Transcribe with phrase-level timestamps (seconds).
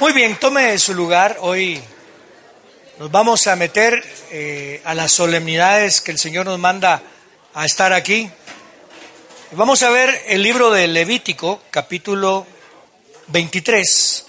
[0.00, 1.38] Muy bien, tome su lugar.
[1.40, 1.82] Hoy
[3.00, 7.02] nos vamos a meter eh, a las solemnidades que el Señor nos manda
[7.52, 8.30] a estar aquí.
[9.50, 12.46] Vamos a ver el libro de Levítico, capítulo
[13.26, 14.26] 23.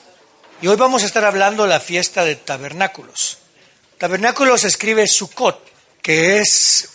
[0.63, 3.38] Y hoy vamos a estar hablando de la fiesta de tabernáculos.
[3.99, 6.89] Tabernáculos escribe Sukkot, que es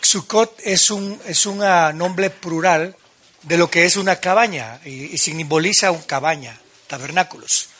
[0.00, 2.96] Sukkot es un es un nombre plural
[3.42, 7.73] de lo que es una cabaña y, y simboliza una cabaña, tabernáculos.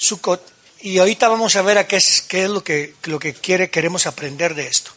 [0.00, 0.42] Sukkot,
[0.80, 3.68] y ahorita vamos a ver a qué es, qué es lo, que, lo que quiere,
[3.68, 4.92] queremos aprender de esto.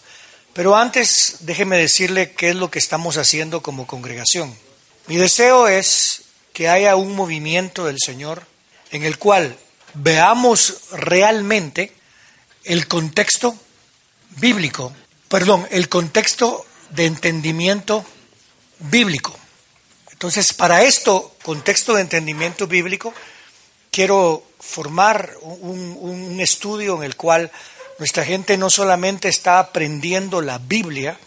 [0.54, 4.56] Pero antes, déjeme decirle qué es lo que estamos haciendo como congregación.
[5.08, 6.22] Mi deseo es
[6.54, 8.48] que haya un movimiento del Señor
[8.92, 9.58] en el cual
[9.96, 11.92] veamos realmente
[12.64, 13.58] el contexto
[14.38, 14.94] bíblico,
[15.28, 18.06] perdón, el contexto de entendimiento
[18.80, 19.38] bíblico.
[20.12, 23.14] Entonces, para esto, contexto de entendimiento bíblico,
[23.92, 27.52] quiero formar un, estudio en el cual
[28.00, 31.18] nuestra gente no solamente está aprendiendo la Biblia,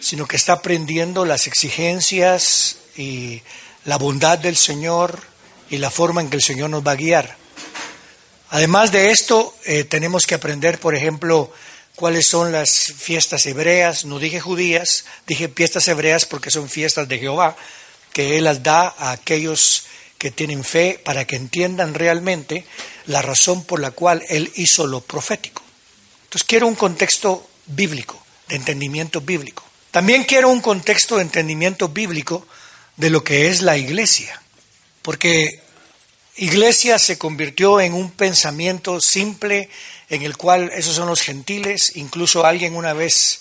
[0.00, 3.42] sino que está aprendiendo las exigencias y
[3.84, 5.20] la bondad del Señor
[5.70, 7.36] y la forma en que el Señor nos va a guiar.
[8.50, 11.52] Además de esto, eh, tenemos que aprender, por ejemplo,
[11.96, 14.04] cuáles son las fiestas hebreas.
[14.04, 17.56] No dije judías, dije fiestas hebreas porque son fiestas de Jehová,
[18.12, 19.84] que Él las da a aquellos
[20.24, 22.64] que tienen fe para que entiendan realmente
[23.04, 25.62] la razón por la cual Él hizo lo profético.
[26.22, 29.62] Entonces quiero un contexto bíblico, de entendimiento bíblico.
[29.90, 32.48] También quiero un contexto de entendimiento bíblico
[32.96, 34.40] de lo que es la iglesia,
[35.02, 35.60] porque
[36.36, 39.68] iglesia se convirtió en un pensamiento simple
[40.08, 43.40] en el cual esos son los gentiles, incluso alguien una vez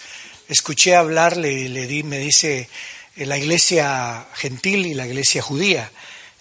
[0.50, 2.68] escuché hablar, le, le di, me dice
[3.16, 5.90] eh, la iglesia gentil y la iglesia judía.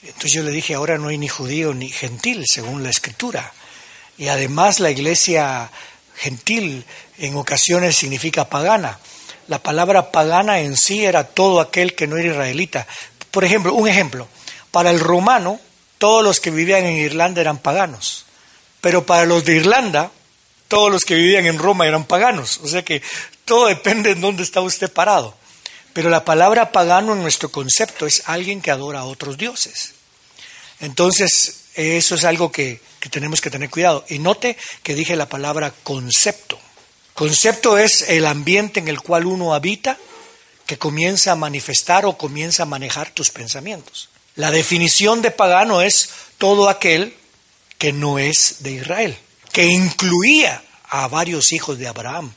[0.02, 3.52] Entonces yo le dije, ahora no hay ni judío ni gentil, según la escritura.
[4.18, 5.70] Y además la iglesia
[6.16, 6.84] gentil
[7.18, 8.98] en ocasiones significa pagana.
[9.48, 12.86] La palabra pagana en sí era todo aquel que no era israelita.
[13.30, 14.28] Por ejemplo, un ejemplo,
[14.70, 15.60] para el romano,
[15.98, 18.26] todos los que vivían en Irlanda eran paganos.
[18.80, 20.10] Pero para los de Irlanda,
[20.68, 22.58] todos los que vivían en Roma eran paganos.
[22.62, 23.02] O sea que
[23.44, 25.34] todo depende de dónde está usted parado.
[25.92, 29.91] Pero la palabra pagano en nuestro concepto es alguien que adora a otros dioses.
[30.82, 34.04] Entonces, eso es algo que, tenemos que tener cuidado.
[34.08, 36.58] Y note que dije la palabra concepto.
[37.14, 39.96] Concepto es el ambiente en el cual uno habita
[40.66, 44.08] que comienza a manifestar o comienza a manejar tus pensamientos.
[44.34, 47.14] La definición de pagano es todo aquel
[47.78, 49.16] que no es de Israel,
[49.52, 52.32] que incluía a varios hijos de Abraham.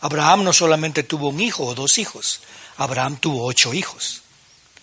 [0.00, 2.40] Abraham no solamente tuvo un hijo o dos hijos,
[2.76, 4.22] Abraham tuvo ocho hijos.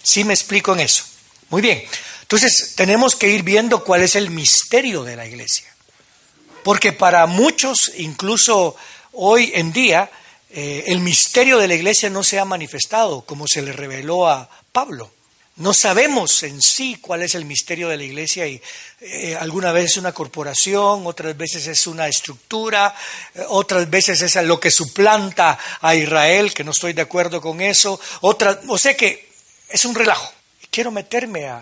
[0.02, 1.04] ¿Sí me explico en eso?
[1.50, 1.84] Muy bien.
[2.34, 5.72] Entonces tenemos que ir viendo cuál es el misterio de la iglesia.
[6.64, 8.76] Porque para muchos, incluso
[9.12, 10.10] hoy en día,
[10.50, 14.50] eh, el misterio de la iglesia no se ha manifestado como se le reveló a
[14.72, 15.12] Pablo.
[15.58, 18.60] No sabemos en sí cuál es el misterio de la iglesia y
[19.02, 22.96] eh, alguna vez es una corporación, otras veces es una estructura,
[23.36, 27.62] eh, otras veces es lo que suplanta a Israel, que no estoy de acuerdo con
[27.62, 29.30] eso, otra, o sea que
[29.70, 30.34] es un relajo.
[30.72, 31.62] Quiero meterme a,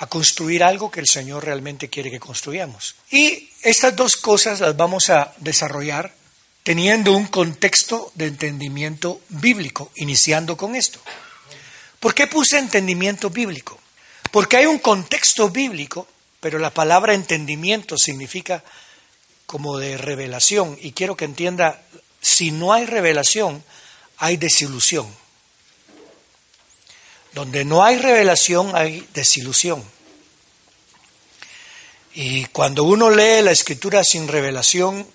[0.00, 2.96] a construir algo que el Señor realmente quiere que construyamos.
[3.10, 6.14] Y estas dos cosas las vamos a desarrollar
[6.62, 11.00] teniendo un contexto de entendimiento bíblico, iniciando con esto.
[12.00, 13.78] ¿Por qué puse entendimiento bíblico?
[14.30, 16.08] Porque hay un contexto bíblico,
[16.40, 18.64] pero la palabra entendimiento significa
[19.44, 20.78] como de revelación.
[20.80, 21.82] Y quiero que entienda,
[22.22, 23.62] si no hay revelación,
[24.16, 25.14] hay desilusión.
[27.32, 29.84] Donde no hay revelación, hay desilusión.
[32.12, 35.06] Y cuando uno lee la escritura sin revelación,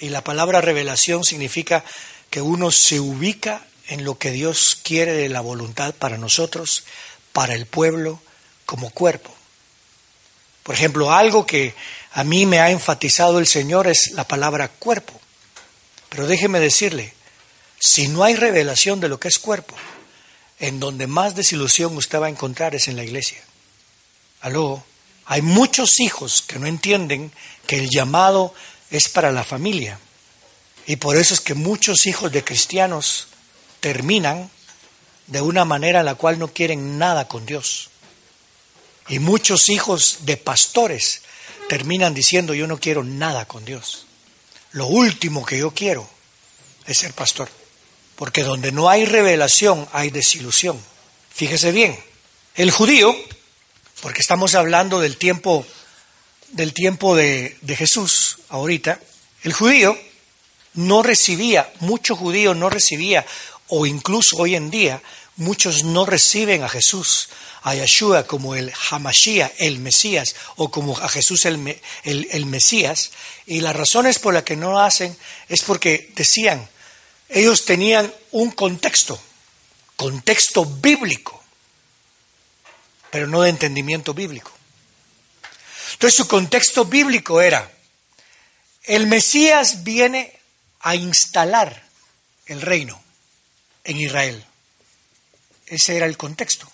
[0.00, 1.84] y la palabra revelación significa
[2.30, 6.84] que uno se ubica en lo que Dios quiere de la voluntad para nosotros,
[7.32, 8.20] para el pueblo,
[8.66, 9.34] como cuerpo.
[10.62, 11.74] Por ejemplo, algo que
[12.12, 15.20] a mí me ha enfatizado el Señor es la palabra cuerpo.
[16.08, 17.12] Pero déjeme decirle,
[17.78, 19.74] si no hay revelación de lo que es cuerpo,
[20.60, 23.42] en donde más desilusión usted va a encontrar es en la iglesia.
[24.42, 24.84] Aló,
[25.24, 27.32] hay muchos hijos que no entienden
[27.66, 28.54] que el llamado
[28.90, 29.98] es para la familia.
[30.86, 33.28] Y por eso es que muchos hijos de cristianos
[33.80, 34.50] terminan
[35.26, 37.88] de una manera en la cual no quieren nada con Dios.
[39.08, 41.22] Y muchos hijos de pastores
[41.68, 44.06] terminan diciendo yo no quiero nada con Dios.
[44.72, 46.08] Lo último que yo quiero
[46.86, 47.48] es ser pastor.
[48.20, 50.78] Porque donde no hay revelación hay desilusión.
[51.30, 51.98] Fíjese bien,
[52.54, 53.16] el judío,
[54.02, 55.64] porque estamos hablando del tiempo
[56.48, 59.00] del tiempo de, de Jesús, ahorita,
[59.42, 59.98] el judío
[60.74, 63.24] no recibía, mucho judío no recibía,
[63.68, 65.00] o incluso hoy en día,
[65.36, 67.30] muchos no reciben a Jesús,
[67.62, 73.12] a Yeshua como el Hamashiach, el Mesías, o como a Jesús el, el, el Mesías.
[73.46, 75.16] Y las razones por las que no lo hacen
[75.48, 76.68] es porque decían,
[77.30, 79.20] ellos tenían un contexto,
[79.96, 81.42] contexto bíblico,
[83.10, 84.52] pero no de entendimiento bíblico.
[85.92, 87.70] Entonces su contexto bíblico era,
[88.84, 90.40] el Mesías viene
[90.80, 91.84] a instalar
[92.46, 93.00] el reino
[93.84, 94.44] en Israel.
[95.66, 96.70] Ese era el contexto.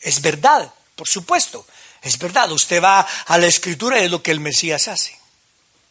[0.00, 1.66] Es verdad, por supuesto,
[2.02, 2.52] es verdad.
[2.52, 5.18] Usted va a la escritura y es lo que el Mesías hace.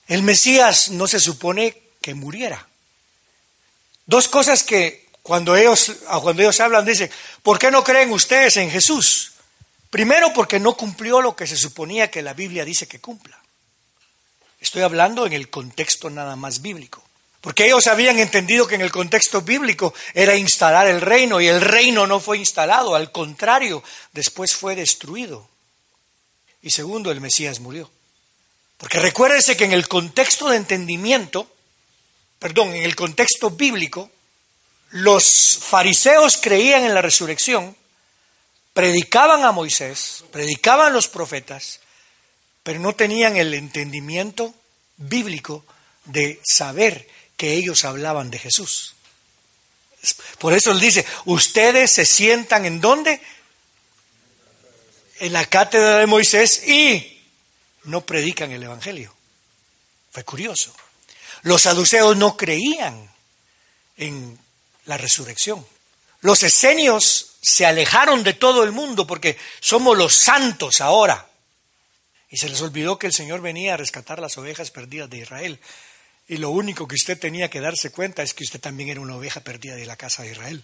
[0.07, 2.67] El Mesías no se supone que muriera.
[4.05, 7.09] Dos cosas que cuando ellos, cuando ellos hablan dicen,
[7.41, 9.33] ¿por qué no creen ustedes en Jesús?
[9.89, 13.39] Primero porque no cumplió lo que se suponía que la Biblia dice que cumpla.
[14.59, 17.03] Estoy hablando en el contexto nada más bíblico.
[17.41, 21.59] Porque ellos habían entendido que en el contexto bíblico era instalar el reino y el
[21.59, 23.83] reino no fue instalado, al contrario,
[24.13, 25.47] después fue destruido.
[26.61, 27.91] Y segundo, el Mesías murió.
[28.77, 31.52] Porque recuérdense que en el contexto de entendimiento,
[32.43, 34.11] perdón, en el contexto bíblico,
[34.89, 37.73] los fariseos creían en la resurrección,
[38.73, 41.79] predicaban a Moisés, predicaban los profetas,
[42.61, 44.53] pero no tenían el entendimiento
[44.97, 45.63] bíblico
[46.03, 47.07] de saber
[47.37, 48.95] que ellos hablaban de Jesús.
[50.37, 53.21] Por eso él dice, ustedes se sientan en dónde?
[55.19, 57.23] En la cátedra de Moisés y
[57.85, 59.15] no predican el Evangelio.
[60.11, 60.75] Fue curioso.
[61.43, 63.09] Los saduceos no creían
[63.97, 64.39] en
[64.85, 65.65] la resurrección.
[66.21, 71.29] Los esenios se alejaron de todo el mundo porque somos los santos ahora.
[72.29, 75.59] Y se les olvidó que el Señor venía a rescatar las ovejas perdidas de Israel.
[76.27, 79.17] Y lo único que usted tenía que darse cuenta es que usted también era una
[79.17, 80.63] oveja perdida de la casa de Israel.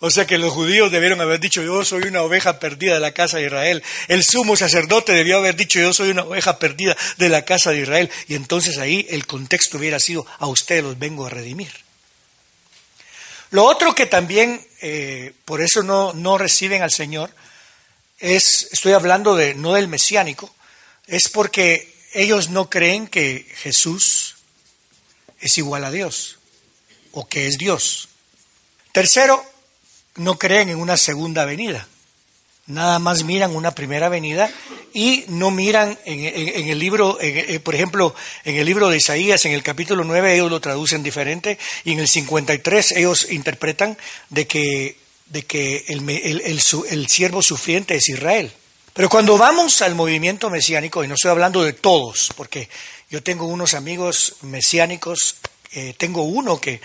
[0.00, 3.12] O sea que los judíos debieron haber dicho, yo soy una oveja perdida de la
[3.12, 3.82] casa de Israel.
[4.06, 7.80] El sumo sacerdote debió haber dicho, yo soy una oveja perdida de la casa de
[7.80, 8.10] Israel.
[8.28, 11.72] Y entonces ahí el contexto hubiera sido, a ustedes los vengo a redimir.
[13.50, 17.30] Lo otro que también, eh, por eso no, no reciben al Señor,
[18.18, 20.54] es, estoy hablando de, no del mesiánico,
[21.08, 24.36] es porque ellos no creen que Jesús
[25.40, 26.38] es igual a Dios
[27.12, 28.08] o que es Dios.
[28.92, 29.44] Tercero,
[30.18, 31.86] no creen en una segunda venida.
[32.66, 34.50] Nada más miran una primera venida
[34.92, 39.52] y no miran en, el libro, eh, por ejemplo, en el libro de Isaías, en
[39.52, 43.96] el capítulo 9, ellos lo traducen diferente y en el 53 ellos interpretan
[44.28, 46.60] de que, de que el, el,
[46.90, 48.52] el siervo sufriente es Israel.
[48.98, 52.68] Pero cuando vamos al movimiento mesiánico, y no estoy hablando de todos, porque
[53.08, 55.36] yo tengo unos amigos mesiánicos,
[55.72, 56.80] eh, tengo uno que,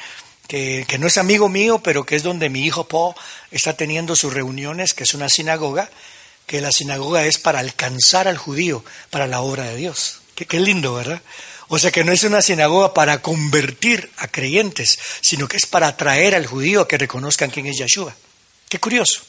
[0.54, 3.16] que, no es amigo mío, pero que es donde mi hijo Paul
[3.50, 5.90] está teniendo sus reuniones, que es una sinagoga,
[6.46, 10.22] que la sinagoga es para alcanzar al judío para la obra de Dios.
[10.36, 11.24] Qué, qué lindo, ¿verdad?
[11.70, 15.88] O sea que no es una sinagoga para convertir a creyentes, sino que es para
[15.88, 18.16] atraer al judío a que reconozcan quién es Yeshua.
[18.70, 19.24] Qué curioso.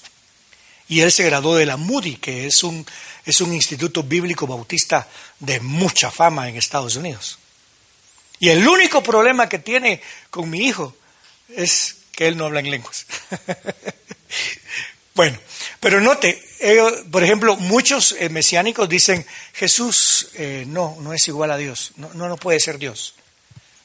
[0.89, 2.85] Y él se graduó de la Moody, que es un
[3.25, 5.09] es un instituto bíblico bautista
[5.41, 7.39] de mucha fama en Estados Unidos.
[8.39, 10.95] Y el único problema que tiene con mi hijo
[11.49, 13.07] es que él no habla en lenguas.
[15.15, 15.39] bueno,
[15.81, 16.43] pero note,
[17.11, 22.13] por ejemplo, muchos eh, mesiánicos dicen, Jesús eh, no, no es igual a Dios, no,
[22.15, 23.15] no, puede ser Dios.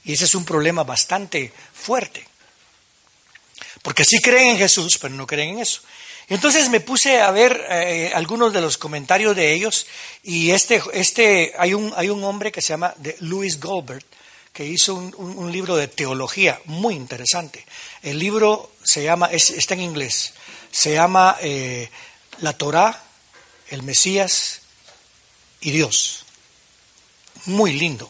[0.03, 2.25] Y ese es un problema bastante fuerte.
[3.81, 5.81] Porque sí creen en Jesús, pero no creen en eso.
[6.29, 9.87] Entonces me puse a ver eh, algunos de los comentarios de ellos
[10.21, 14.05] y este, este, hay, un, hay un hombre que se llama Louis Goldberg
[14.53, 17.65] que hizo un, libro de teología muy interesante.
[18.01, 20.33] El libro se llama, está en inglés,
[20.71, 21.89] se llama eh,
[22.41, 23.03] La Torá,
[23.69, 24.61] el Mesías
[25.61, 26.25] y Dios.
[27.45, 28.09] Muy lindo.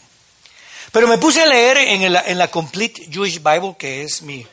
[0.92, 4.46] Pero me puse a leer en, en la Complete Jewish Bible, que es mi,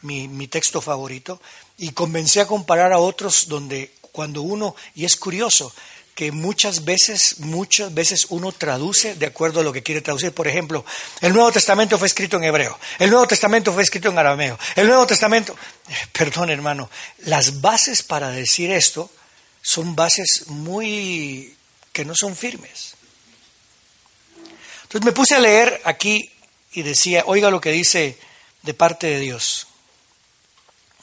[0.00, 1.40] mi, mi texto favorito,
[1.76, 5.74] y comencé a comparar a otros donde cuando uno, y es curioso,
[6.14, 10.32] que muchas veces, muchas veces uno traduce de acuerdo a lo que quiere traducir.
[10.32, 10.84] Por ejemplo,
[11.20, 14.86] el Nuevo Testamento fue escrito en hebreo, el Nuevo Testamento fue escrito en arameo, el
[14.86, 15.56] Nuevo Testamento,
[15.88, 19.10] eh, perdón hermano, las bases para decir esto
[19.62, 21.56] son bases muy
[21.92, 22.94] que no son firmes.
[24.82, 26.30] Entonces me puse a leer aquí
[26.72, 28.18] y decía, oiga lo que dice
[28.62, 29.66] de parte de Dios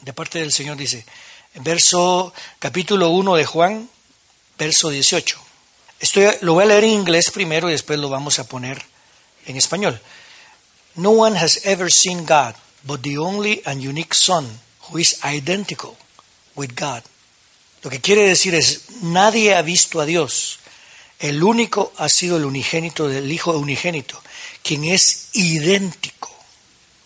[0.01, 1.05] de parte del Señor dice,
[1.53, 3.89] en verso capítulo 1 de Juan,
[4.59, 5.39] verso 18.
[5.99, 8.83] Estoy, lo voy a leer en inglés primero y después lo vamos a poner
[9.45, 9.99] en español.
[10.95, 14.45] No one has ever seen God but the only and unique Son
[14.81, 15.97] who is identical
[16.55, 17.03] with God.
[17.83, 20.59] Lo que quiere decir es, nadie ha visto a Dios.
[21.19, 24.21] El único ha sido el unigénito del Hijo unigénito,
[24.61, 26.33] quien es idéntico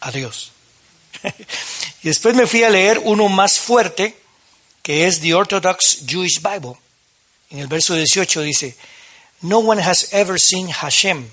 [0.01, 0.51] a Dios.
[2.03, 4.17] y después me fui a leer uno más fuerte,
[4.81, 6.83] que es The Orthodox Jewish Bible.
[7.53, 8.75] En el verso 18 dice,
[9.41, 11.29] No one has ever seen Hashem.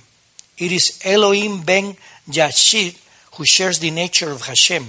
[0.59, 1.97] It is Elohim ben
[2.27, 2.95] Yashid
[3.39, 4.87] who shares the nature of Hashem.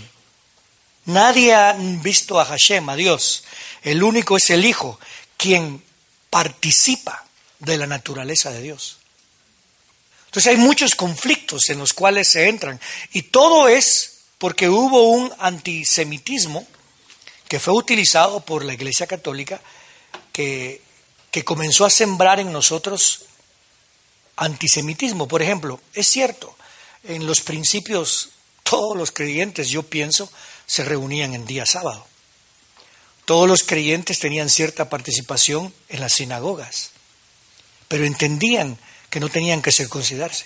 [1.06, 1.74] Nadie ha
[2.04, 3.46] visto a Hashem, a Dios.
[3.82, 5.00] El único es el Hijo,
[5.38, 5.82] quien
[6.30, 7.26] participa
[7.60, 8.98] de la naturaleza de Dios.
[10.26, 12.80] Entonces hay muchos conflictos en los cuales se entran.
[13.14, 16.68] Y todo es porque hubo un antisemitismo
[17.48, 19.62] que fue utilizado por la Iglesia Católica
[20.34, 20.82] que,
[21.32, 23.22] que comenzó a sembrar en nosotros
[24.36, 25.28] antisemitismo.
[25.28, 26.56] Por ejemplo, es cierto,
[27.04, 28.30] en los principios
[28.64, 30.32] todos los creyentes, yo pienso,
[30.66, 32.06] se reunían en día sábado.
[33.26, 36.92] Todos los creyentes tenían cierta participación en las sinagogas,
[37.88, 38.78] pero entendían
[39.10, 40.46] que no tenían que circuncidarse.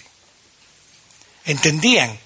[1.45, 2.19] Entendían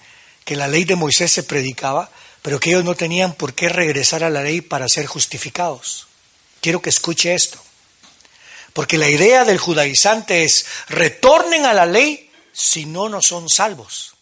[0.45, 2.09] que la ley de Moisés se predicaba,
[2.41, 6.07] pero que ellos no tenían por qué regresar a la ley para ser justificados.
[6.61, 7.61] Quiero que escuche esto,
[8.79, 14.13] porque la idea del judaizante es retornen a la ley si no, no son salvos.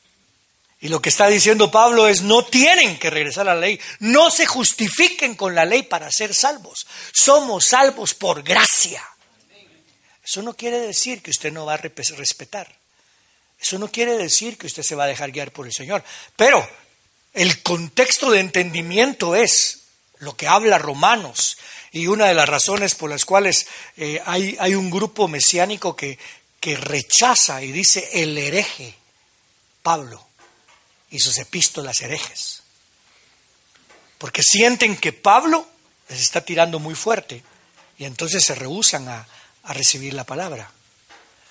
[0.80, 4.32] Y lo que está diciendo Pablo es, no tienen que regresar a la ley, no
[4.32, 9.08] se justifiquen con la ley para ser salvos, somos salvos por gracia.
[10.26, 12.68] Eso no quiere decir que usted no va a respetar,
[13.62, 16.04] eso no quiere decir que usted se va a dejar guiar por el Señor,
[16.36, 16.68] pero
[17.36, 19.84] el contexto de entendimiento es
[20.18, 21.58] lo que habla Romanos
[21.98, 26.20] y una de las razones por las cuales eh, hay, un grupo mesiánico que,
[26.60, 28.96] que rechaza y dice el hereje,
[29.82, 30.26] Pablo
[31.10, 32.62] y sus epístolas herejes.
[34.18, 35.68] Porque sienten que Pablo
[36.10, 37.44] les está tirando muy fuerte
[37.98, 39.28] y entonces se rehusan a,
[39.64, 40.72] a recibir la palabra.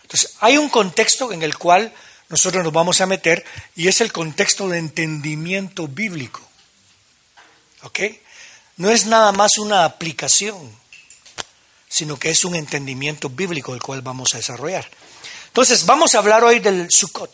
[0.03, 1.93] Entonces, hay un contexto en el cual
[2.29, 6.41] nosotros nos vamos a meter y es el contexto de entendimiento bíblico.
[7.83, 8.01] ¿Ok?
[8.77, 10.71] No es nada más una aplicación,
[11.89, 14.87] sino que es un entendimiento bíblico el cual vamos a desarrollar.
[15.47, 17.31] Entonces, vamos a hablar hoy del Sukkot.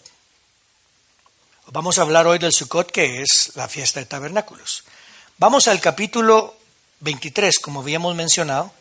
[1.73, 4.85] Vamos a hablar hoy del Sukkot, que es la fiesta de tabernáculos.
[5.39, 6.55] Vamos al capítulo
[7.01, 8.73] 23, como habíamos mencionado,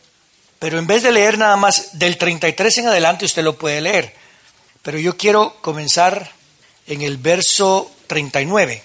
[0.60, 4.14] pero en vez de leer nada más del 33 en adelante, usted lo puede leer.
[4.84, 6.32] Pero yo quiero comenzar
[6.86, 8.84] en el verso 39.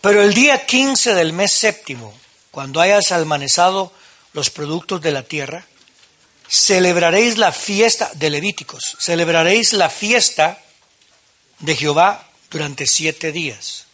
[0.00, 2.14] Pero el día 15 del mes séptimo,
[2.54, 3.92] cuando hayas almanezado
[4.32, 5.66] los productos de la tierra,
[6.46, 10.60] celebraréis la fiesta de Levíticos, celebraréis la fiesta
[11.58, 13.86] de Jehová durante siete días.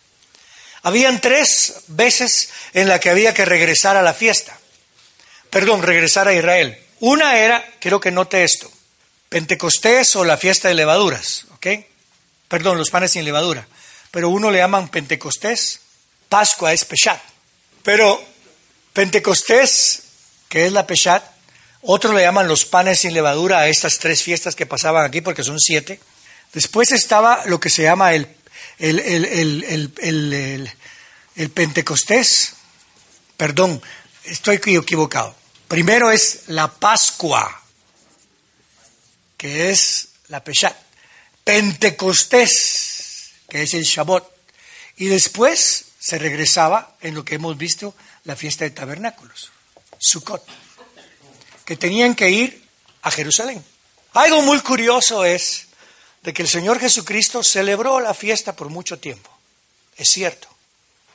[0.82, 4.58] Habían tres veces en la que había que regresar a la fiesta.
[5.48, 6.78] Perdón, regresar a Israel.
[7.00, 8.70] Una era, quiero que note esto,
[9.30, 11.66] Pentecostés o la fiesta de levaduras, ¿ok?
[12.46, 13.66] Perdón, los panes sin levadura.
[14.10, 15.80] Pero uno le llaman Pentecostés,
[16.28, 17.22] Pascua es Peshat.
[17.82, 18.29] Pero
[18.92, 20.02] Pentecostés,
[20.48, 21.24] que es la Peshat,
[21.82, 25.44] otros le llaman los panes sin levadura a estas tres fiestas que pasaban aquí, porque
[25.44, 26.00] son siete.
[26.52, 28.28] Después estaba lo que se llama el
[28.80, 28.98] el,
[30.00, 30.70] el,
[31.36, 32.54] el, Pentecostés,
[33.36, 33.82] perdón,
[34.24, 35.36] estoy equivocado.
[35.68, 37.62] Primero es la Pascua,
[39.36, 40.76] que es la Peshat.
[41.44, 44.24] Pentecostés, que es el Shabbat.
[44.96, 47.94] Y después se regresaba en lo que hemos visto,
[48.30, 49.50] la fiesta de tabernáculos,
[49.98, 50.46] Sukkot,
[51.64, 52.62] que tenían que ir
[53.02, 53.64] a Jerusalén.
[54.12, 55.66] Algo muy curioso es
[56.22, 59.28] de que el Señor Jesucristo celebró la fiesta por mucho tiempo.
[59.96, 60.46] Es cierto.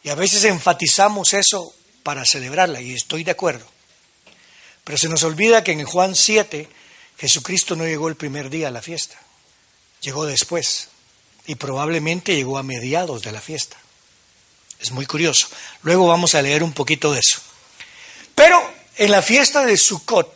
[0.04, 3.66] Y a veces enfatizamos eso para celebrarla, y estoy de acuerdo.
[4.84, 6.68] Pero se nos olvida que en Juan 7
[7.18, 9.18] Jesucristo no llegó el primer día a la fiesta,
[10.02, 10.90] llegó después,
[11.48, 13.78] y probablemente llegó a mediados de la fiesta.
[14.80, 15.48] Es muy curioso.
[15.84, 17.40] Luego vamos a leer un poquito de eso.
[18.34, 18.62] Pero
[18.98, 20.34] en la fiesta de Sukkot,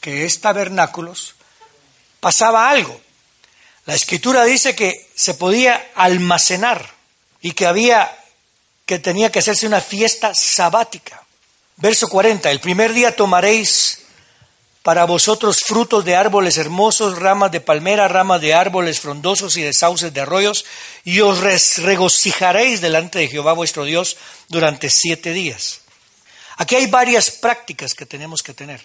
[0.00, 1.34] que es tabernáculos,
[2.20, 3.00] pasaba algo.
[3.86, 6.94] La escritura dice que se podía almacenar
[7.40, 8.18] y que había
[8.86, 11.22] que tenía que hacerse una fiesta sabática.
[11.76, 14.01] Verso 40, el primer día tomaréis
[14.82, 19.72] para vosotros frutos de árboles hermosos, ramas de palmera, ramas de árboles frondosos y de
[19.72, 20.64] sauces de arroyos,
[21.04, 21.40] y os
[21.78, 24.16] regocijaréis delante de Jehová vuestro Dios
[24.48, 25.80] durante siete días.
[26.56, 28.84] Aquí hay varias prácticas que tenemos que tener.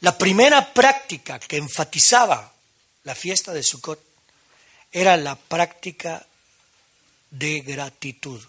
[0.00, 2.54] La primera práctica que enfatizaba
[3.04, 4.02] la fiesta de Sukkot,
[4.90, 6.24] era la práctica
[7.30, 8.42] de gratitud.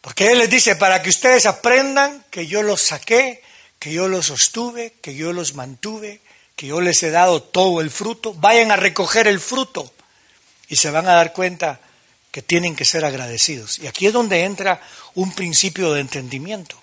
[0.00, 3.42] Porque Él les dice, para que ustedes aprendan que yo los saqué,
[3.80, 6.20] que yo los sostuve, que yo los mantuve,
[6.54, 9.92] que yo les he dado todo el fruto, vayan a recoger el fruto
[10.68, 11.80] y se van a dar cuenta
[12.30, 13.78] que tienen que ser agradecidos.
[13.78, 14.80] Y aquí es donde entra
[15.14, 16.76] un principio de entendimiento.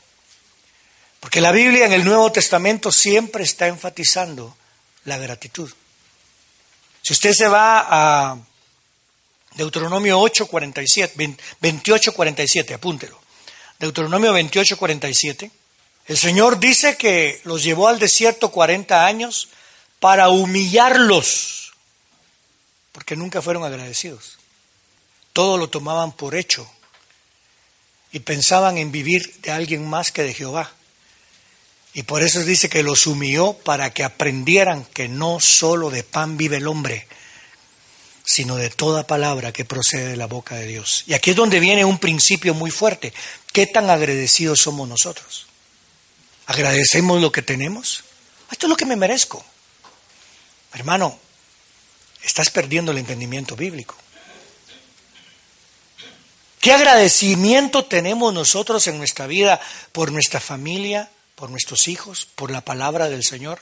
[1.20, 4.58] Porque la Biblia en el Nuevo Testamento siempre está enfatizando
[5.06, 5.72] la gratitud.
[7.04, 8.38] Si usted se va a
[9.54, 13.20] Deuteronomio 8, 47, 28, 47, apúntelo.
[13.80, 15.52] Deuteronomio 28, 47.
[16.08, 19.50] El Señor dice que los llevó al desierto 40 años
[20.00, 21.74] para humillarlos,
[22.94, 24.38] porque nunca fueron agradecidos.
[25.34, 26.70] Todo lo tomaban por hecho
[28.14, 30.72] y pensaban en vivir de alguien más que de Jehová.
[31.94, 36.38] Y por eso dice que los humilló para que aprendieran que no solo de pan
[36.38, 37.06] vive el hombre,
[38.24, 41.04] sino de toda palabra que procede de la boca de Dios.
[41.06, 43.14] Y aquí es donde viene un principio muy fuerte.
[43.52, 45.47] ¿Qué tan agradecidos somos nosotros?
[46.48, 48.04] ¿Agradecemos lo que tenemos?
[48.50, 49.46] Esto es lo que me merezco.
[50.74, 51.20] Hermano,
[52.24, 53.96] estás perdiendo el entendimiento bíblico.
[56.62, 59.60] ¿Qué agradecimiento tenemos nosotros en nuestra vida
[59.92, 63.60] por nuestra familia, por nuestros hijos, por la palabra del Señor,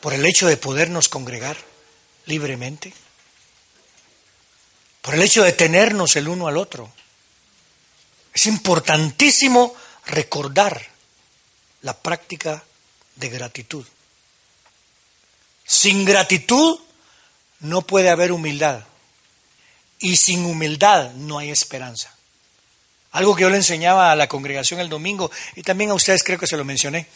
[0.00, 1.56] por el hecho de podernos congregar
[2.26, 2.92] libremente,
[5.00, 6.92] por el hecho de tenernos el uno al otro.
[8.34, 9.74] Es importantísimo
[10.06, 10.95] recordar
[11.86, 12.64] la práctica
[13.14, 13.86] de gratitud.
[15.64, 16.80] Sin gratitud
[17.60, 18.84] no puede haber humildad
[20.00, 22.12] y sin humildad no hay esperanza.
[23.12, 26.40] Algo que yo le enseñaba a la congregación el domingo y también a ustedes creo
[26.40, 27.06] que se lo mencioné.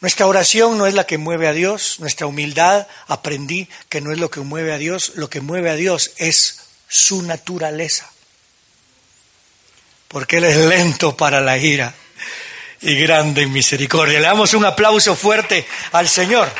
[0.00, 4.18] Nuestra oración no es la que mueve a Dios, nuestra humildad aprendí que no es
[4.18, 8.10] lo que mueve a Dios, lo que mueve a Dios es su naturaleza.
[10.08, 11.94] Porque Él es lento para la ira
[12.82, 14.20] y grande misericordia.
[14.20, 16.50] Le damos un aplauso fuerte al Señor.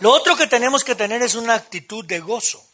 [0.00, 2.64] Lo otro que tenemos que tener es una actitud de gozo.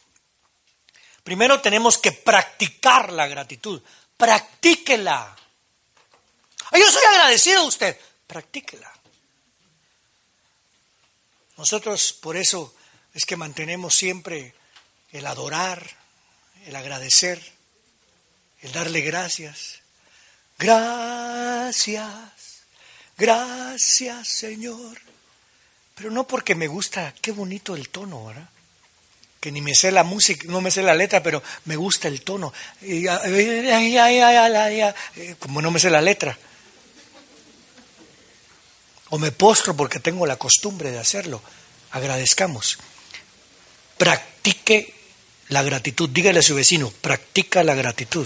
[1.23, 3.81] Primero tenemos que practicar la gratitud.
[4.15, 5.35] Practíquela.
[6.71, 7.99] yo soy agradecido a usted.
[8.27, 8.91] Practíquela.
[11.57, 12.75] Nosotros por eso
[13.13, 14.53] es que mantenemos siempre
[15.11, 15.89] el adorar,
[16.65, 17.41] el agradecer,
[18.61, 19.84] el darle gracias.
[20.57, 22.09] Gracias,
[23.17, 24.97] gracias Señor.
[25.95, 28.49] Pero no porque me gusta, qué bonito el tono, ¿verdad?
[29.45, 32.23] que ni me sé la música, no me sé la letra, pero me gusta el
[32.23, 32.51] tono.
[35.37, 36.35] Como no me sé la letra.
[39.09, 41.43] O me postro porque tengo la costumbre de hacerlo.
[41.91, 42.79] Agradezcamos.
[43.99, 44.95] Practique
[45.49, 46.09] la gratitud.
[46.09, 48.25] Dígale a su vecino, practica la gratitud.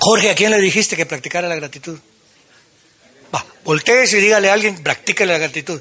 [0.00, 1.98] Jorge, ¿a quién le dijiste que practicara la gratitud?
[3.34, 5.80] Va, volteese y dígale a alguien, practique la gratitud.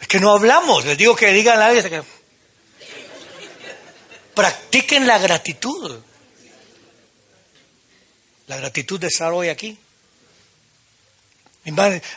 [0.00, 2.02] Es que no hablamos, les digo que digan a alguien que
[4.34, 6.00] practiquen la gratitud.
[8.46, 9.78] La gratitud de estar hoy aquí.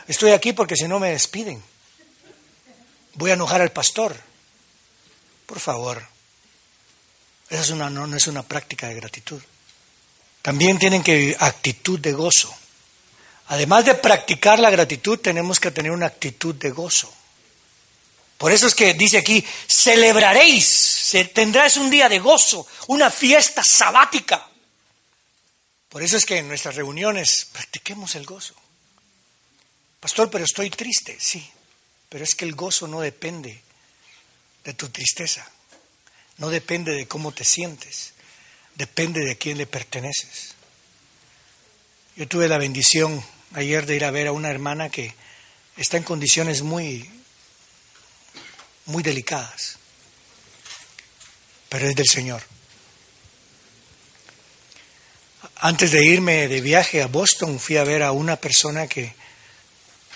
[0.06, 1.62] Estoy aquí porque si no me despiden.
[3.14, 4.16] Voy a enojar al pastor.
[5.46, 6.06] Por favor.
[7.48, 9.42] Esa es una, no, no es una práctica de gratitud.
[10.46, 12.54] También tienen que actitud de gozo.
[13.48, 17.12] Además de practicar la gratitud, tenemos que tener una actitud de gozo.
[18.38, 24.48] Por eso es que dice aquí, celebraréis, tendrás un día de gozo, una fiesta sabática.
[25.88, 28.54] Por eso es que en nuestras reuniones practiquemos el gozo.
[29.98, 31.44] Pastor, pero estoy triste, sí,
[32.08, 33.62] pero es que el gozo no depende
[34.62, 35.50] de tu tristeza,
[36.36, 38.12] no depende de cómo te sientes,
[38.76, 40.54] depende de quién le perteneces.
[42.14, 43.22] Yo tuve la bendición
[43.54, 45.14] ayer de ir a ver a una hermana que
[45.76, 47.10] está en condiciones muy
[48.86, 49.78] muy delicadas,
[51.68, 52.42] pero es del Señor.
[55.56, 59.14] Antes de irme de viaje a Boston fui a ver a una persona que,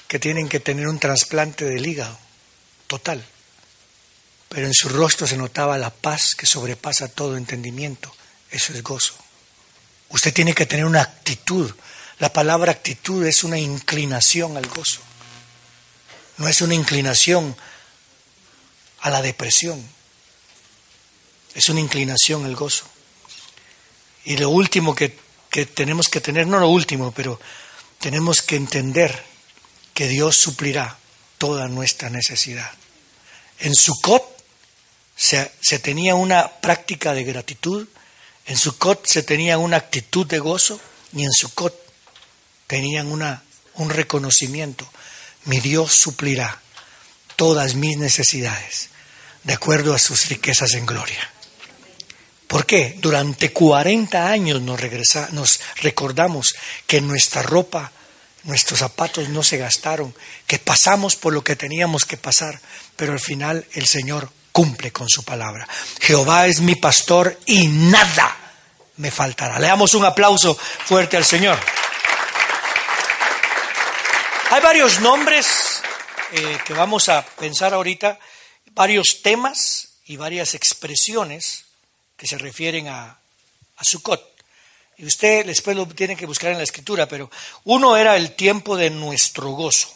[0.07, 2.17] que tienen que tener un trasplante del hígado
[2.87, 3.25] total,
[4.49, 8.15] pero en su rostro se notaba la paz que sobrepasa todo entendimiento.
[8.51, 9.15] Eso es gozo.
[10.11, 11.73] Usted tiene que tener una actitud.
[12.19, 15.01] La palabra actitud es una inclinación al gozo.
[16.37, 17.57] No es una inclinación
[19.01, 19.83] a la depresión.
[21.55, 22.85] Es una inclinación el gozo.
[24.25, 25.17] Y lo último que,
[25.75, 27.41] tenemos que tener, no lo último, pero
[27.99, 29.25] tenemos que entender
[29.95, 30.99] que Dios suplirá
[31.39, 32.71] toda nuestra necesidad.
[33.59, 34.25] En Sukkot
[35.17, 37.87] se, se tenía una práctica de gratitud,
[38.47, 40.81] en Sukkot se tenía una actitud de gozo
[41.13, 41.75] y en Sukkot
[42.67, 43.43] tenían una,
[43.75, 44.89] un reconocimiento.
[45.45, 46.61] Mi Dios suplirá
[47.37, 48.91] todas mis necesidades
[49.45, 51.31] de acuerdo a sus riquezas en gloria.
[52.47, 52.97] ¿Por qué?
[53.01, 57.93] Durante 40 años nos, regresa, nos recordamos que nuestra ropa,
[58.43, 60.15] nuestros zapatos no se gastaron,
[60.47, 62.61] que pasamos por lo que teníamos que pasar,
[62.97, 65.69] pero al final el Señor cumple con su palabra.
[66.01, 68.37] Jehová es mi pastor y nada
[68.97, 69.59] me faltará.
[69.59, 71.59] Le damos un aplauso fuerte al Señor.
[74.51, 75.81] Hay varios nombres
[76.33, 78.19] eh, que vamos a pensar ahorita,
[78.73, 81.67] varios temas y varias expresiones
[82.17, 83.19] que se refieren a,
[83.77, 84.31] a Sukkot.
[84.99, 87.31] Y usted después lo tiene que buscar en la escritura, pero
[87.65, 89.89] uno era el tiempo de nuestro gozo.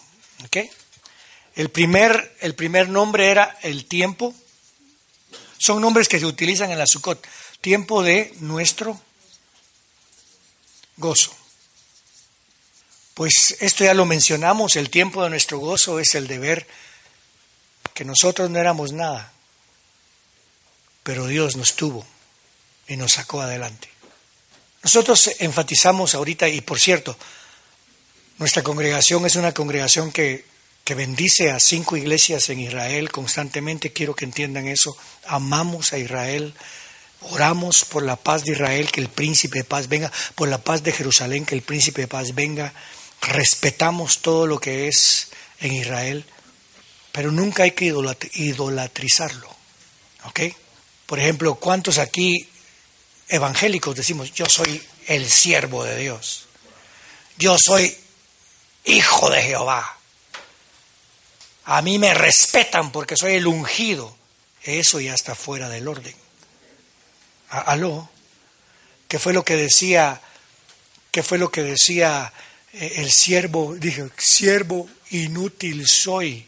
[1.55, 4.35] El, primer, el primer nombre era el tiempo.
[5.65, 7.27] Son nombres que se utilizan en la Sukkot.
[7.63, 9.01] Tiempo de nuestro
[10.99, 11.35] gozo.
[13.15, 16.67] Pues esto ya lo mencionamos, el tiempo de nuestro gozo es el de ver
[17.95, 19.33] que nosotros no éramos nada,
[21.03, 22.07] pero Dios nos tuvo
[22.87, 23.89] y nos sacó adelante.
[24.83, 27.17] Nosotros enfatizamos ahorita, y por cierto,
[28.37, 30.45] nuestra congregación es una congregación que,
[30.85, 36.55] que bendice a cinco iglesias en Israel constantemente, quiero que entiendan eso, amamos a Israel,
[37.23, 40.83] oramos por la paz de Israel, que el príncipe de paz venga, por la paz
[40.83, 42.73] de Jerusalén, que el príncipe de paz venga,
[43.23, 45.29] respetamos todo lo que es
[45.61, 46.25] en Israel,
[47.13, 47.87] pero nunca hay que
[48.35, 49.49] idolatrizarlo.
[50.25, 50.41] ¿Ok?
[51.07, 52.49] Por ejemplo, ¿cuántos aquí
[53.29, 56.47] evangélicos decimos, yo soy el siervo de Dios.
[57.37, 57.97] Yo soy
[58.85, 59.99] hijo de Jehová.
[61.65, 64.17] A mí me respetan porque soy el ungido.
[64.63, 66.15] Eso ya está fuera del orden.
[67.49, 68.09] Aló.
[69.09, 70.21] ¿Qué fue lo que decía?
[71.11, 72.33] ¿Qué fue lo que decía
[72.73, 73.75] eh, el siervo?
[73.75, 76.47] Dije, siervo inútil soy.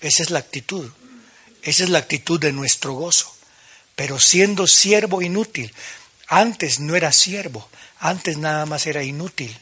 [0.00, 0.90] Esa es la actitud.
[1.62, 3.34] Esa es la actitud de nuestro gozo
[3.96, 5.72] pero siendo siervo inútil.
[6.26, 9.56] Antes no era siervo, antes nada más era inútil.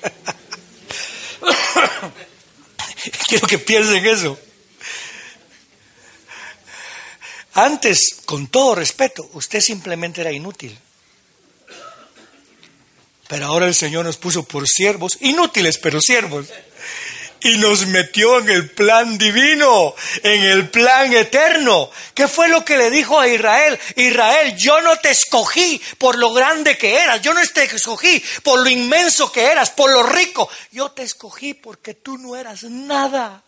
[3.28, 4.38] Quiero que piensen eso.
[7.54, 10.76] Antes, con todo respeto, usted simplemente era inútil.
[13.28, 16.46] Pero ahora el Señor nos puso por siervos, inútiles, pero siervos
[17.40, 21.90] y nos metió en el plan divino, en el plan eterno.
[22.14, 23.78] ¿Qué fue lo que le dijo a Israel?
[23.96, 28.60] Israel, yo no te escogí por lo grande que eras, yo no te escogí por
[28.60, 33.42] lo inmenso que eras, por lo rico, yo te escogí porque tú no eras nada.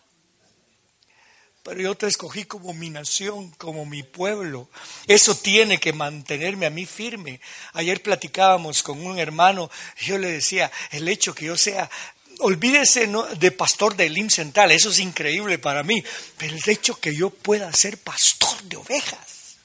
[1.63, 4.67] Pero yo te escogí como mi nación, como mi pueblo.
[5.07, 7.39] Eso tiene que mantenerme a mí firme.
[7.71, 11.89] Ayer platicábamos con un hermano, yo le decía, el hecho que yo sea
[12.39, 16.03] olvídese de pastor del IM Central, eso es increíble para mí,
[16.37, 19.57] pero el hecho que yo pueda ser pastor de ovejas.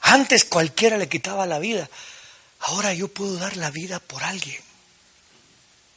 [0.00, 1.88] Antes cualquiera le quitaba la vida,
[2.60, 4.62] ahora yo puedo dar la vida por alguien.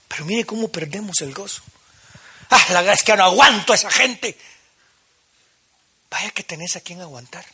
[0.08, 1.62] Pero mire cómo perdemos el gozo.
[2.50, 4.38] Ah, la verdad es que no aguanto a esa gente.
[6.10, 7.46] Vaya que tenés a quien aguantar.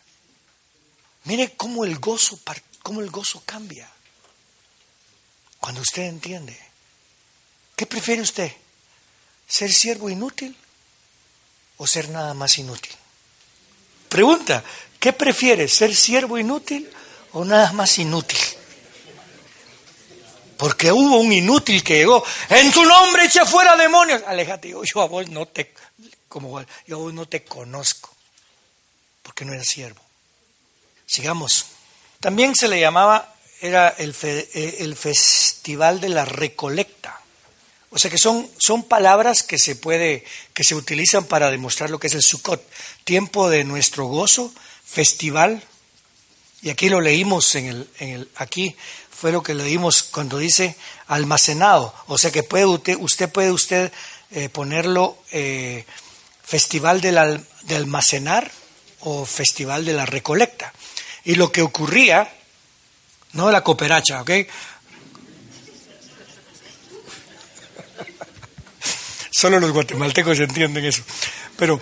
[1.26, 2.40] Mire cómo el gozo,
[2.82, 3.88] cómo el gozo cambia.
[5.60, 6.67] Cuando usted entiende
[7.78, 8.52] ¿Qué prefiere usted?
[9.48, 10.58] ¿Ser siervo inútil
[11.78, 12.92] o ser nada más inútil?
[14.10, 14.64] Pregunta,
[15.00, 15.68] ¿qué prefiere?
[15.68, 16.90] ¿Ser siervo inútil
[17.34, 18.40] o nada más inútil?
[20.58, 24.24] Porque hubo un inútil que llegó, en tu nombre echa fuera demonios.
[24.26, 25.72] Alejate, yo, a vos no te,
[26.28, 28.10] como yo a vos no te conozco,
[29.22, 30.02] porque no eras siervo.
[31.06, 31.68] Sigamos.
[32.20, 37.22] También se le llamaba, era el, eh, el festival de la recolecta.
[37.98, 41.98] O sea que son, son palabras que se, puede, que se utilizan para demostrar lo
[41.98, 42.64] que es el Sukkot.
[43.04, 44.54] Tiempo de nuestro gozo,
[44.86, 45.64] festival.
[46.62, 48.76] Y aquí lo leímos en el, en el, aquí
[49.10, 50.76] fue lo que leímos cuando dice
[51.08, 51.92] almacenado.
[52.06, 53.92] O sea que puede usted, usted puede usted
[54.30, 55.84] eh, ponerlo eh,
[56.44, 58.52] festival del, de almacenar
[59.00, 60.72] o festival de la recolecta.
[61.24, 62.32] Y lo que ocurría,
[63.34, 64.30] no la cooperacha, ¿ok?
[69.38, 71.04] Solo los guatemaltecos entienden eso.
[71.56, 71.80] Pero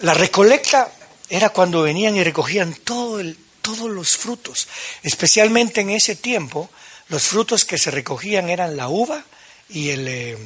[0.00, 0.92] la recolecta
[1.28, 4.66] era cuando venían y recogían todo el, todos los frutos.
[5.04, 6.68] Especialmente en ese tiempo,
[7.08, 9.24] los frutos que se recogían eran la uva
[9.68, 10.08] y el...
[10.08, 10.38] Eh,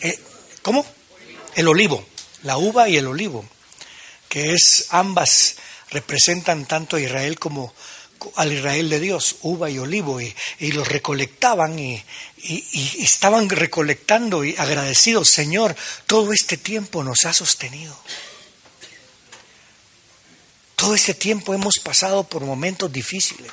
[0.00, 0.18] eh,
[0.62, 0.84] ¿Cómo?
[1.54, 2.04] El olivo,
[2.42, 3.44] la uva y el olivo,
[4.28, 5.54] que es ambas
[5.90, 7.72] representan tanto a Israel como
[8.36, 10.34] al Israel de Dios, uva y olivo, y,
[10.72, 12.04] los recolectaban y,
[12.98, 15.74] estaban recolectando y agradecidos, Señor,
[16.06, 17.96] todo este tiempo nos ha sostenido.
[20.76, 23.52] Todo este tiempo hemos pasado por momentos difíciles,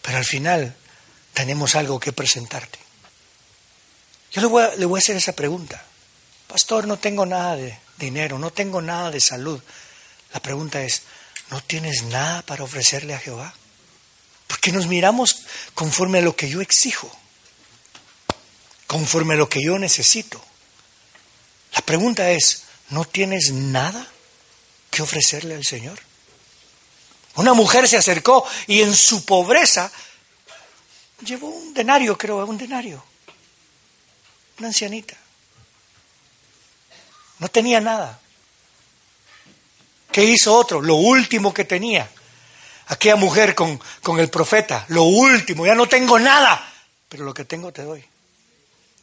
[0.00, 0.76] pero al final
[1.34, 2.78] tenemos algo que presentarte.
[4.30, 5.84] Yo le voy, a, le voy a hacer esa pregunta.
[6.46, 9.60] Pastor, no tengo nada de dinero, no tengo nada de salud.
[10.32, 11.02] La pregunta es,
[11.52, 13.52] ¿no tienes nada para ofrecerle a Jehová?
[14.46, 17.14] Porque nos miramos conforme a lo que yo exijo,
[18.86, 20.42] conforme a lo que yo necesito.
[21.74, 24.08] La pregunta es, ¿no tienes nada
[24.90, 26.00] que ofrecerle al Señor?
[27.34, 29.92] Una mujer se acercó y en su pobreza
[31.22, 33.04] llevó un denario, creo, un denario.
[34.58, 35.18] Una ancianita.
[37.40, 38.21] No tenía nada.
[40.12, 40.80] ¿Qué hizo otro?
[40.80, 42.08] Lo último que tenía.
[42.88, 46.72] Aquella mujer con, con el profeta, lo último, ya no tengo nada,
[47.08, 48.04] pero lo que tengo te doy.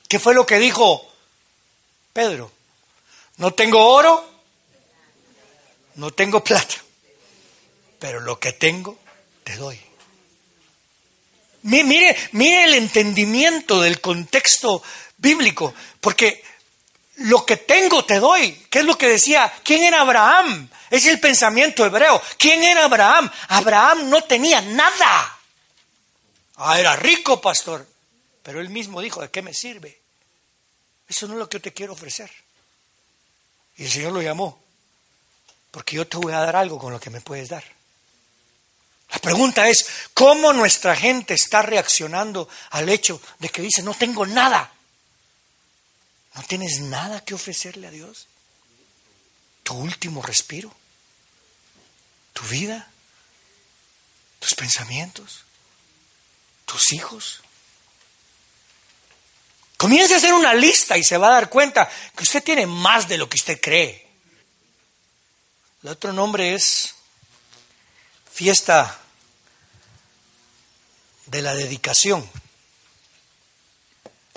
[0.08, 1.12] ¿Qué fue lo que dijo
[2.14, 2.52] Pedro?
[3.38, 4.30] No tengo oro,
[5.96, 6.76] no tengo plata,
[7.98, 9.00] pero lo que tengo,
[9.44, 9.80] te doy.
[11.64, 14.84] Mire, mire el entendimiento del contexto
[15.18, 16.44] bíblico, porque
[17.16, 18.52] lo que tengo te doy.
[18.70, 19.52] ¿Qué es lo que decía?
[19.64, 20.70] ¿Quién era Abraham?
[20.90, 22.22] Es el pensamiento hebreo.
[22.38, 23.30] ¿Quién era Abraham?
[23.50, 25.40] Abraham no tenía nada.
[26.56, 27.88] Ah, era rico, pastor.
[28.44, 30.00] Pero él mismo dijo, ¿de qué me sirve?
[31.08, 32.32] Eso no es lo que yo te quiero ofrecer.
[33.78, 34.62] Y el Señor lo llamó,
[35.72, 37.64] porque yo te voy a dar algo con lo que me puedes dar.
[39.12, 44.26] La pregunta es, ¿cómo nuestra gente está reaccionando al hecho de que dice, no tengo
[44.26, 44.72] nada?
[46.36, 48.28] ¿No tienes nada que ofrecerle a Dios?
[49.64, 50.72] ¿Tu último respiro?
[52.40, 52.88] ¿Tu vida?
[54.40, 55.44] ¿Tus pensamientos?
[56.64, 57.42] ¿Tus hijos?
[59.76, 63.10] Comience a hacer una lista y se va a dar cuenta que usted tiene más
[63.10, 64.08] de lo que usted cree.
[65.84, 66.96] El otro nombre es
[68.32, 68.98] fiesta
[71.26, 72.30] de la dedicación.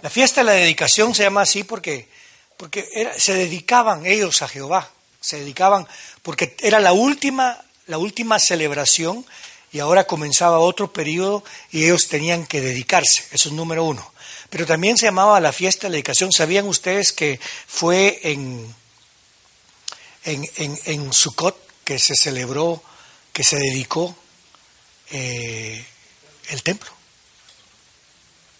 [0.00, 2.08] La fiesta de la dedicación se llama así porque,
[2.56, 5.86] porque se dedicaban ellos a Jehová, se dedicaban
[6.22, 9.24] porque era la última, la última celebración
[9.72, 14.12] y ahora comenzaba otro periodo y ellos tenían que dedicarse, eso es número uno.
[14.50, 16.30] Pero también se llamaba la fiesta de la dedicación.
[16.30, 18.74] ¿Sabían ustedes que fue en,
[20.24, 22.82] en, en, en Sukkot que se celebró
[23.32, 24.14] que se dedicó
[25.10, 25.84] eh,
[26.48, 26.90] el templo.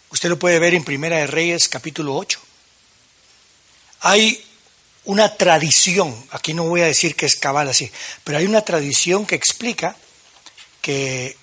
[0.09, 2.39] Usted lo puede ver en Primera de Reyes capítulo 8.
[4.01, 4.45] Hay
[5.05, 7.91] una tradición, aquí no voy a decir que es cabal así,
[8.23, 9.95] pero hay una tradición que explica
[10.81, 11.35] que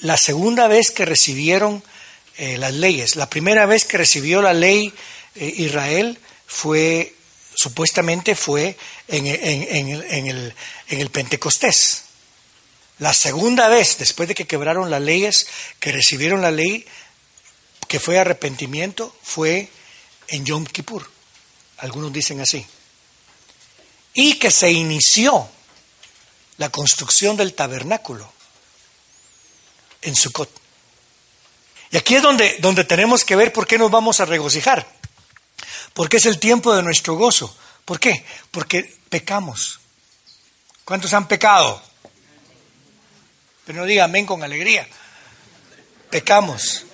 [0.00, 1.82] la segunda vez que recibieron
[2.36, 4.92] eh, las leyes, la primera vez que recibió la ley
[5.34, 7.14] eh, Israel fue,
[7.54, 8.76] supuestamente fue
[9.08, 9.88] en, en,
[10.28, 10.54] el,
[10.88, 12.04] en el Pentecostés.
[13.00, 15.48] La segunda vez, después de que quebraron las leyes,
[15.80, 16.86] que recibieron la ley,
[17.88, 19.68] que fue arrepentimiento, fue
[20.28, 21.13] en Yom Kippur.
[21.78, 22.66] Algunos dicen así.
[24.14, 25.48] Y que se inició
[26.56, 28.30] la construcción del tabernáculo
[30.02, 30.50] en Sukkot.
[31.90, 34.86] Y aquí es donde, donde tenemos que ver por qué nos vamos a regocijar.
[35.92, 37.56] Porque es el tiempo de nuestro gozo.
[37.84, 38.24] ¿Por qué?
[38.50, 39.80] Porque pecamos.
[40.84, 41.82] ¿Cuántos han pecado?
[43.64, 44.86] Pero no diga amén con alegría.
[46.10, 46.84] Pecamos.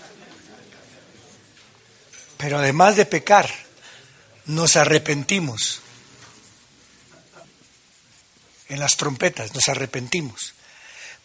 [2.37, 3.53] Pero además de pecar,
[4.47, 5.81] nos arrepentimos.
[8.69, 10.55] En las trompetas nos arrepentimos.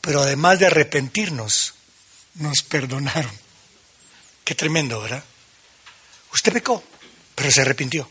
[0.01, 1.73] Pero además de arrepentirnos,
[2.35, 3.31] nos perdonaron.
[4.43, 5.23] Qué tremendo, ¿verdad?
[6.33, 6.83] Usted pecó,
[7.33, 8.09] pero se arrepintió.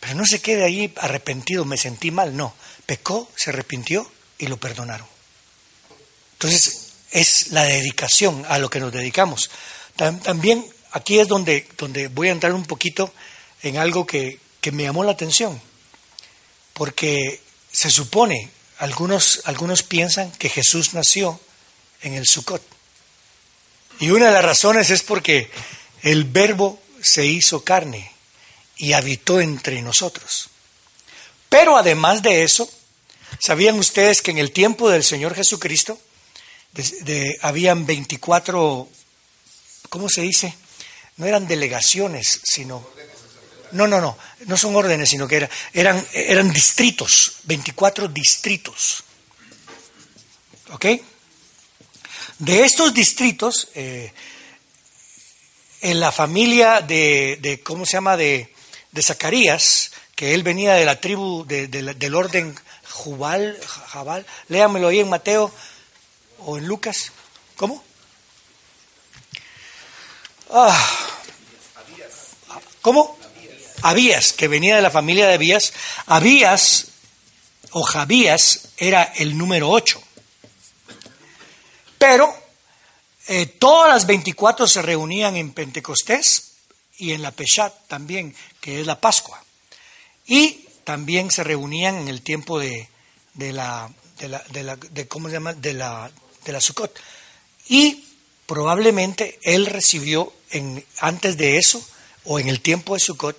[0.00, 2.54] Pero no se quede ahí arrepentido, me sentí mal, no.
[2.84, 5.06] Pecó, se arrepintió y lo perdonaron.
[6.32, 9.50] Entonces, es la dedicación a lo que nos dedicamos.
[9.96, 13.12] También aquí es donde, donde voy a entrar un poquito
[13.68, 15.60] en algo que, que me llamó la atención,
[16.72, 21.40] porque se supone, algunos, algunos piensan que Jesús nació
[22.02, 22.62] en el Sukkot.
[24.00, 25.50] Y una de las razones es porque
[26.02, 28.12] el verbo se hizo carne
[28.76, 30.50] y habitó entre nosotros.
[31.48, 32.68] Pero además de eso,
[33.38, 35.98] ¿Sabían ustedes que en el tiempo del Señor Jesucristo
[36.72, 38.88] de, habían 24,
[39.88, 40.54] ¿cómo se dice?
[41.16, 42.86] No eran delegaciones, sino...
[43.72, 49.04] No, no, no, no son órdenes, sino que eran, eran distritos, 24 distritos.
[50.72, 50.86] ¿Ok?
[52.38, 54.12] De estos distritos, eh,
[55.80, 58.52] en la familia de, ¿cómo se llama?, de,
[58.92, 62.54] de Zacarías, que él venía de la tribu del orden
[62.90, 65.52] Jubal, Jabal, léamelo ahí en Mateo
[66.38, 67.12] o en Lucas.
[67.56, 67.84] ¿Cómo?
[70.50, 70.90] Ah.
[72.80, 73.18] ¿Cómo?
[73.82, 75.72] Abías, que venía de la familia de Abías.
[76.06, 76.88] Abías
[77.70, 80.02] o Jabías era el número 8.
[81.98, 82.34] Pero
[83.28, 86.52] eh, todas las 24 se reunían en Pentecostés
[86.98, 89.42] y en la Peshat también, que es la Pascua.
[90.26, 92.88] Y también se reunían en el tiempo de,
[93.34, 95.52] de la, de la, ¿cómo se llama?
[95.52, 96.10] De la,
[96.44, 96.98] de la Sukkot.
[97.68, 98.04] Y
[98.46, 100.32] probablemente él recibió
[101.00, 101.84] antes de eso,
[102.24, 103.36] o en el tiempo de Sukkot,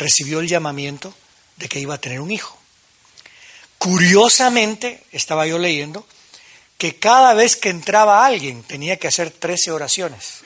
[0.00, 1.14] recibió el llamamiento
[1.56, 2.58] de que iba a tener un hijo.
[3.78, 6.06] Curiosamente, estaba yo leyendo,
[6.78, 10.40] que cada vez que entraba alguien tenía que hacer 13 oraciones.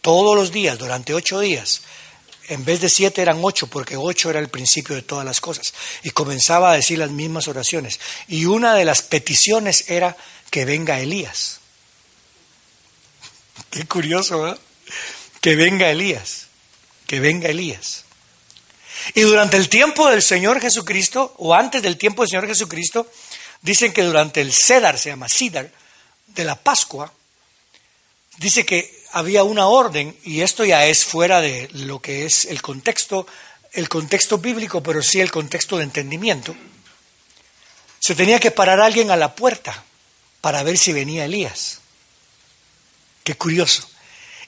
[0.00, 1.82] Todos los días, durante ocho días.
[2.48, 5.74] En vez de siete eran ocho, porque ocho era el principio de todas las cosas.
[6.02, 8.00] Y comenzaba a decir las mismas oraciones.
[8.28, 10.16] Y una de las peticiones era
[10.50, 11.60] que venga Elías.
[13.70, 14.60] Qué curioso, ¿verdad?
[15.40, 16.46] Que venga Elías,
[17.06, 18.01] que venga Elías.
[19.14, 23.10] Y durante el tiempo del Señor Jesucristo, o antes del tiempo del Señor Jesucristo,
[23.60, 25.70] dicen que durante el Cedar, se llama Cedar,
[26.26, 27.12] de la Pascua,
[28.38, 32.62] dice que había una orden, y esto ya es fuera de lo que es el
[32.62, 33.26] contexto,
[33.72, 36.54] el contexto bíblico, pero sí el contexto de entendimiento.
[38.00, 39.84] Se tenía que parar alguien a la puerta
[40.40, 41.80] para ver si venía Elías.
[43.22, 43.88] Qué curioso.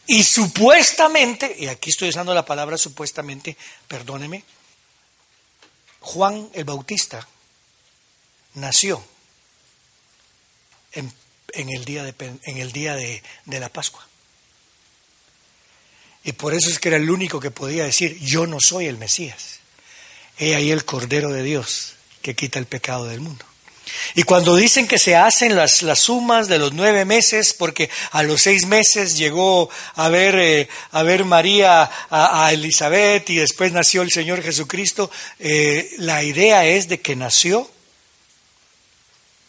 [0.07, 3.57] Y supuestamente, y aquí estoy usando la palabra supuestamente,
[3.89, 4.45] perdóneme,
[6.01, 7.27] Juan el Bautista
[8.55, 9.03] nació
[10.93, 11.13] en,
[11.55, 14.07] el día, de, en el día de, la Pascua.
[16.23, 18.99] Y por eso es que era el único que podía decir, yo no soy el
[18.99, 19.61] Mesías.
[20.39, 23.45] He ahí el Cordero de Dios que quita el pecado del mundo.
[24.15, 28.23] Y cuando dicen que se hacen las, las sumas de los nueve meses, porque a
[28.23, 34.03] los seis meses llegó a ver, eh, a ver María a, Elizabeth y después nació
[34.03, 37.71] el Señor Jesucristo, eh, la idea es de que nació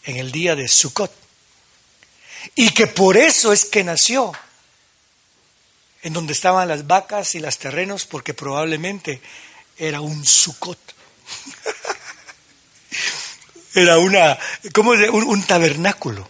[0.03, 1.11] en el día de Sukkot.
[2.55, 4.31] Y que por eso es que nació
[6.03, 9.21] en donde estaban las vacas y los terrenos, porque probablemente
[9.77, 10.77] era un Sukkot.
[13.75, 14.39] Era una,
[14.73, 15.09] ¿cómo es?
[15.09, 16.27] Un, tabernáculo.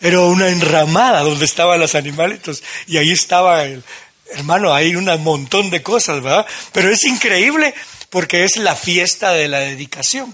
[0.00, 3.82] Era una enramada donde estaban los animalitos y ahí estaba el,
[4.30, 6.46] hermano, hay un montón de cosas, ¿verdad?
[6.72, 7.74] Pero es increíble
[8.08, 10.32] porque es la fiesta de la dedicación.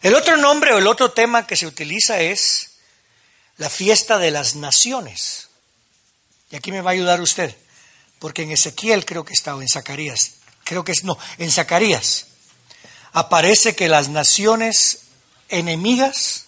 [0.00, 2.70] El otro nombre o el otro tema que se utiliza es
[3.58, 5.48] la fiesta de las naciones.
[6.50, 7.54] Y aquí me va a ayudar usted,
[8.18, 12.26] porque en Ezequiel creo que está, o en Zacarías, creo que es, no, en Zacarías
[13.12, 15.00] aparece que las naciones
[15.48, 16.46] enemigas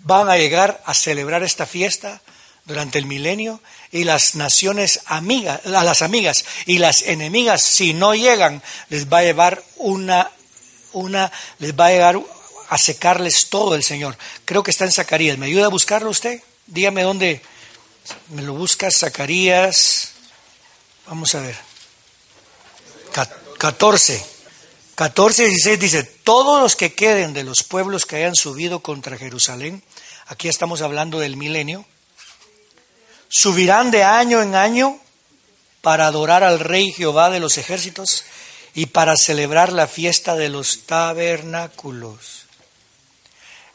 [0.00, 2.20] van a llegar a celebrar esta fiesta
[2.66, 8.62] durante el milenio y las naciones amigas, las amigas y las enemigas, si no llegan,
[8.88, 10.30] les va a llevar una,
[10.92, 12.20] una, les va a llegar
[12.68, 14.16] a secarles todo el Señor.
[14.44, 15.38] Creo que está en Zacarías.
[15.38, 16.42] ¿Me ayuda a buscarlo usted?
[16.66, 17.42] Dígame dónde
[18.28, 20.10] me lo busca Zacarías.
[21.06, 21.56] Vamos a ver.
[23.58, 24.33] 14.
[24.94, 29.82] 14, 16 dice, todos los que queden de los pueblos que hayan subido contra Jerusalén,
[30.26, 31.84] aquí estamos hablando del milenio,
[33.28, 35.00] subirán de año en año
[35.80, 38.24] para adorar al Rey Jehová de los ejércitos
[38.72, 42.44] y para celebrar la fiesta de los tabernáculos.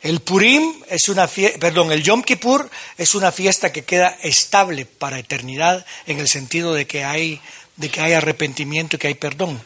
[0.01, 4.85] El Purim es una fiesta, perdón, el Yom Kippur es una fiesta que queda estable
[4.85, 7.41] para eternidad en el sentido de que hay,
[7.75, 9.61] de que hay arrepentimiento y que hay perdón.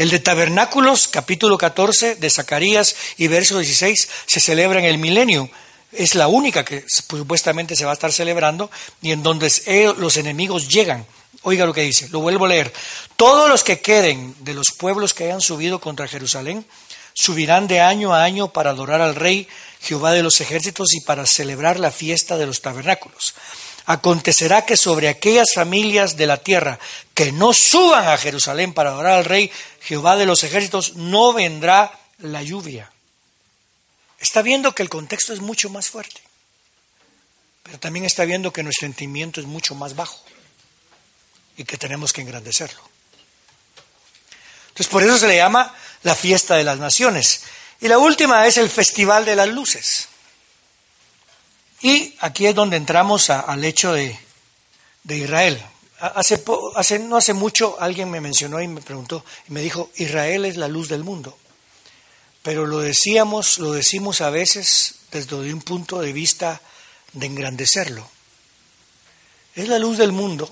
[0.00, 5.50] El de Tabernáculos, capítulo 14 de Zacarías y verso 16, se celebra en el milenio.
[5.92, 8.70] Es la única que supuestamente se va a estar celebrando
[9.02, 9.52] y en donde
[9.98, 11.04] los enemigos llegan.
[11.42, 12.72] Oiga lo que dice, lo vuelvo a leer.
[13.16, 16.64] Todos los que queden de los pueblos que hayan subido contra Jerusalén
[17.12, 19.48] subirán de año a año para adorar al Rey
[19.82, 23.34] Jehová de los ejércitos y para celebrar la fiesta de los tabernáculos.
[23.86, 26.78] Acontecerá que sobre aquellas familias de la tierra
[27.14, 29.50] que no suban a Jerusalén para adorar al Rey
[29.82, 32.90] Jehová de los ejércitos, no vendrá la lluvia.
[34.18, 36.20] Está viendo que el contexto es mucho más fuerte,
[37.62, 40.22] pero también está viendo que nuestro sentimiento es mucho más bajo
[41.56, 42.80] y que tenemos que engrandecerlo.
[44.68, 47.42] Entonces, por eso se le llama la fiesta de las naciones.
[47.80, 50.08] Y la última es el Festival de las Luces.
[51.82, 54.18] Y aquí es donde entramos al hecho de,
[55.08, 55.62] Israel.
[55.98, 56.42] Hace,
[56.76, 60.56] hace, no hace mucho alguien me mencionó y me preguntó y me dijo, Israel es
[60.56, 61.36] la luz del mundo.
[62.42, 66.60] Pero lo decíamos, lo decimos a veces desde un punto de vista
[67.12, 68.08] de engrandecerlo.
[69.54, 70.50] Es la luz del mundo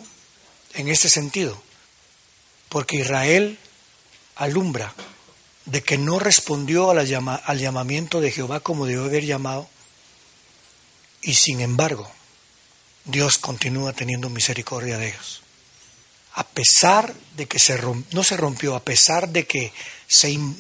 [0.75, 1.61] en este sentido,
[2.69, 3.59] porque Israel
[4.37, 4.95] alumbra
[5.65, 9.69] de que no respondió al llamamiento de Jehová como debió haber llamado,
[11.23, 12.11] y sin embargo,
[13.05, 15.43] Dios continúa teniendo misericordia de ellos.
[16.35, 17.59] A pesar de que
[18.13, 19.73] no se rompió, a pesar de que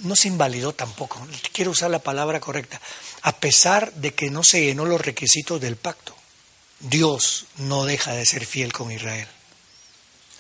[0.02, 2.80] no se invalidó tampoco, quiero usar la palabra correcta,
[3.22, 6.16] a pesar de que no se llenó los requisitos del pacto,
[6.80, 9.28] Dios no deja de ser fiel con Israel.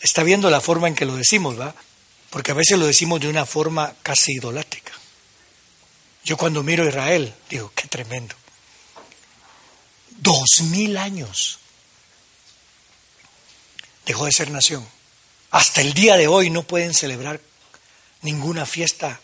[0.00, 1.74] Está viendo la forma en que lo decimos, ¿va?
[2.30, 4.92] Porque a veces lo decimos de una forma casi idolátrica.
[6.24, 8.34] Yo cuando miro a Israel, digo, qué tremendo.
[10.18, 11.58] Dos mil años
[14.04, 14.86] dejó de ser nación.
[15.50, 17.40] Hasta el día de hoy no pueden celebrar
[18.22, 19.20] ninguna fiesta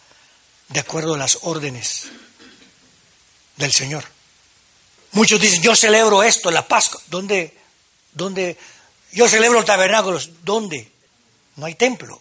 [0.69, 2.05] de acuerdo a las órdenes
[3.57, 4.05] del Señor.
[5.13, 7.01] Muchos dicen, yo celebro esto, la Pascua.
[7.09, 7.57] ¿Dónde?
[8.13, 8.59] ¿Dónde?
[9.13, 10.21] Yo celebro el tabernáculo.
[10.43, 10.91] ¿Dónde?
[11.57, 12.21] No hay templo.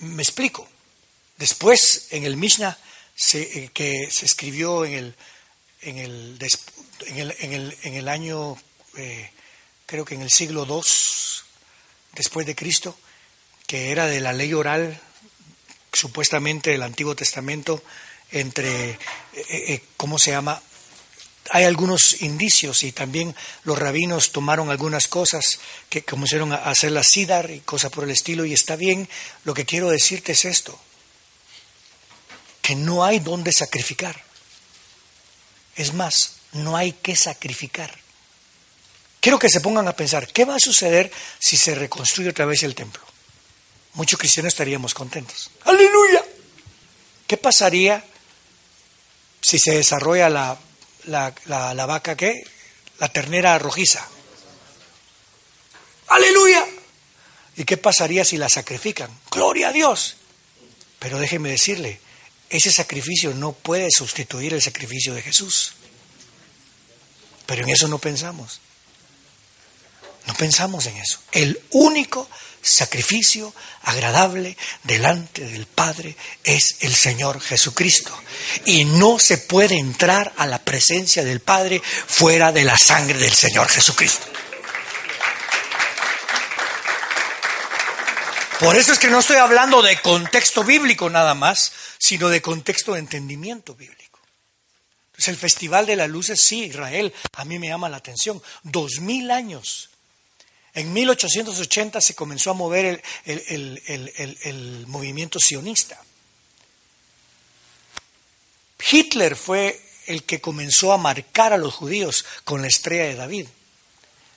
[0.00, 0.66] Me explico.
[1.36, 2.78] Después, en el Mishnah,
[3.34, 5.14] eh, que se escribió en el,
[5.82, 6.38] en el,
[7.06, 8.56] en el, en el, año,
[8.96, 9.30] eh,
[9.86, 10.82] creo que en el siglo II
[12.14, 12.96] después de Cristo,
[13.66, 15.00] que era de la ley oral,
[15.92, 17.82] supuestamente del Antiguo Testamento,
[18.30, 18.98] entre,
[19.34, 20.62] eh, ¿cómo se llama?
[21.52, 23.34] hay algunos indicios y también
[23.64, 28.10] los rabinos tomaron algunas cosas que comenzaron a hacer la sidar y cosas por el
[28.10, 29.08] estilo y está bien.
[29.44, 30.78] Lo que quiero decirte es esto,
[32.62, 34.22] que no hay donde sacrificar.
[35.74, 37.94] Es más, no hay que sacrificar.
[39.20, 42.62] Quiero que se pongan a pensar, ¿qué va a suceder si se reconstruye otra vez
[42.62, 43.02] el templo?
[43.94, 45.50] Muchos cristianos estaríamos contentos.
[45.64, 46.24] Aleluya.
[47.26, 48.04] ¿Qué pasaría
[49.40, 50.58] si se desarrolla la
[51.06, 52.42] la, la, vaca qué?
[52.98, 54.06] La ternera rojiza.
[56.08, 56.64] Aleluya.
[57.56, 59.10] ¿Y qué pasaría si la sacrifican?
[59.30, 60.16] Gloria a Dios.
[60.98, 62.00] Pero déjeme decirle,
[62.48, 65.74] ese sacrificio no puede sustituir el sacrificio de Jesús.
[67.50, 68.60] Pero en eso no pensamos.
[70.26, 71.18] No pensamos en eso.
[71.32, 72.30] El único
[72.62, 78.16] sacrificio agradable delante del Padre es el Señor Jesucristo.
[78.66, 83.34] Y no se puede entrar a la presencia del Padre fuera de la sangre del
[83.34, 84.28] Señor Jesucristo.
[88.60, 92.92] Por eso es que no estoy hablando de contexto bíblico nada más, sino de contexto
[92.92, 94.09] de entendimiento bíblico.
[95.28, 98.42] El Festival de las Luces, sí, Israel, a mí me llama la atención.
[98.62, 99.90] Dos mil años
[100.74, 106.00] en 1880 se comenzó a mover el, movimiento sionista.
[108.90, 113.46] Hitler fue el que comenzó a marcar a los judíos con la estrella de David.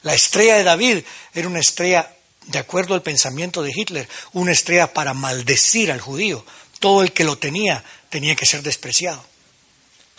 [0.02, 1.04] La estrella de David
[1.34, 2.14] era una estrella,
[2.48, 6.46] de acuerdo al pensamiento de Hitler, una estrella para maldecir al judío.
[6.80, 9.26] Todo el que lo tenía tenía que ser despreciado.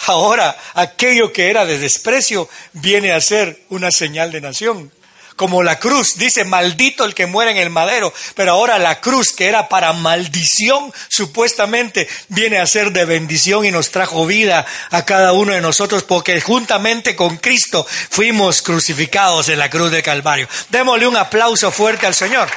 [0.07, 4.93] Ahora, aquello que era de desprecio viene a ser una señal de nación
[5.37, 9.33] como la cruz, dice, maldito el que muere en el madero, pero ahora la cruz
[9.33, 15.05] que era para maldición, supuestamente viene a ser de bendición y nos trajo vida a
[15.05, 20.49] cada uno de nosotros porque juntamente con Cristo fuimos crucificados en la cruz de Calvario.
[20.71, 22.49] Démosle un aplauso fuerte al Señor.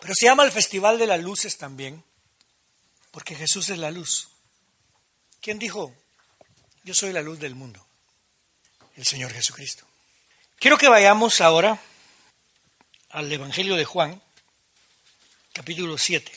[0.00, 2.04] Pero se llama el Festival de las Luces también,
[3.16, 4.28] porque Jesús es la luz.
[5.40, 5.94] ¿Quién dijo
[6.84, 7.82] yo soy la luz del mundo,
[8.94, 9.86] el Señor Jesucristo.
[10.58, 11.80] Quiero que vayamos ahora
[13.08, 14.20] al Evangelio de Juan,
[15.54, 16.30] capítulo 7.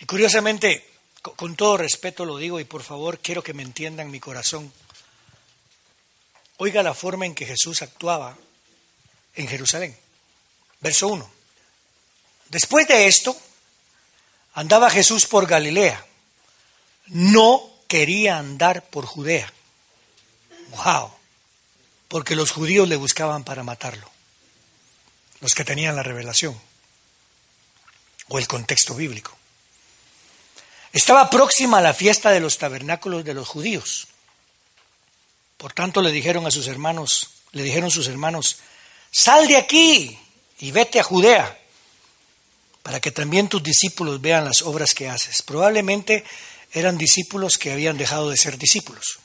[0.00, 0.90] Y curiosamente,
[1.22, 4.72] con todo respeto lo digo y por favor quiero que me entiendan mi corazón.
[6.56, 8.36] Oiga la forma en que Jesús actuaba
[9.36, 9.96] en Jerusalén.
[10.80, 11.30] Verso 1.
[12.48, 13.40] Después de esto,
[14.54, 16.04] andaba Jesús por Galilea.
[17.06, 19.52] No quería andar por Judea
[20.72, 21.10] Wow.
[22.08, 24.10] Porque los judíos le buscaban para matarlo.
[25.40, 26.58] Los que tenían la revelación.
[28.28, 29.36] o el contexto bíblico.
[30.92, 34.08] Estaba próxima a la fiesta de los tabernáculos de los judíos.
[35.58, 38.58] Por tanto le dijeron a sus hermanos, le dijeron sus hermanos,
[39.10, 40.18] sal de aquí
[40.60, 41.60] y vete a Judea,
[42.82, 45.42] para que también tus discípulos vean las obras que haces.
[45.42, 46.24] Probablemente
[46.72, 49.18] eran discípulos que habían dejado de ser discípulos.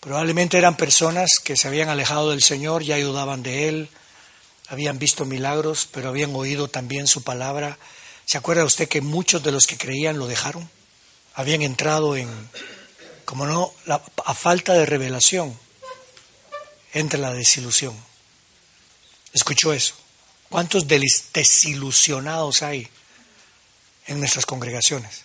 [0.00, 3.88] Probablemente eran personas que se habían alejado del Señor, ya ayudaban de Él,
[4.68, 7.78] habían visto milagros, pero habían oído también su palabra.
[8.26, 10.68] ¿Se acuerda usted que muchos de los que creían lo dejaron?
[11.34, 12.28] Habían entrado en,
[13.24, 13.72] como no,
[14.24, 15.58] a falta de revelación,
[16.92, 17.96] entre la desilusión.
[19.32, 19.94] ¿Escuchó eso?
[20.54, 22.88] ¿Cuántos desilusionados hay
[24.06, 25.22] en nuestras congregaciones?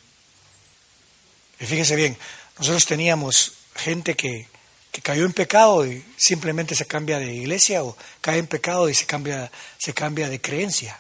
[1.60, 2.18] Y fíjese bien,
[2.58, 4.48] nosotros teníamos gente que
[4.92, 8.96] que cayó en pecado y simplemente se cambia de iglesia o cae en pecado y
[8.96, 11.00] se cambia, se cambia de creencia,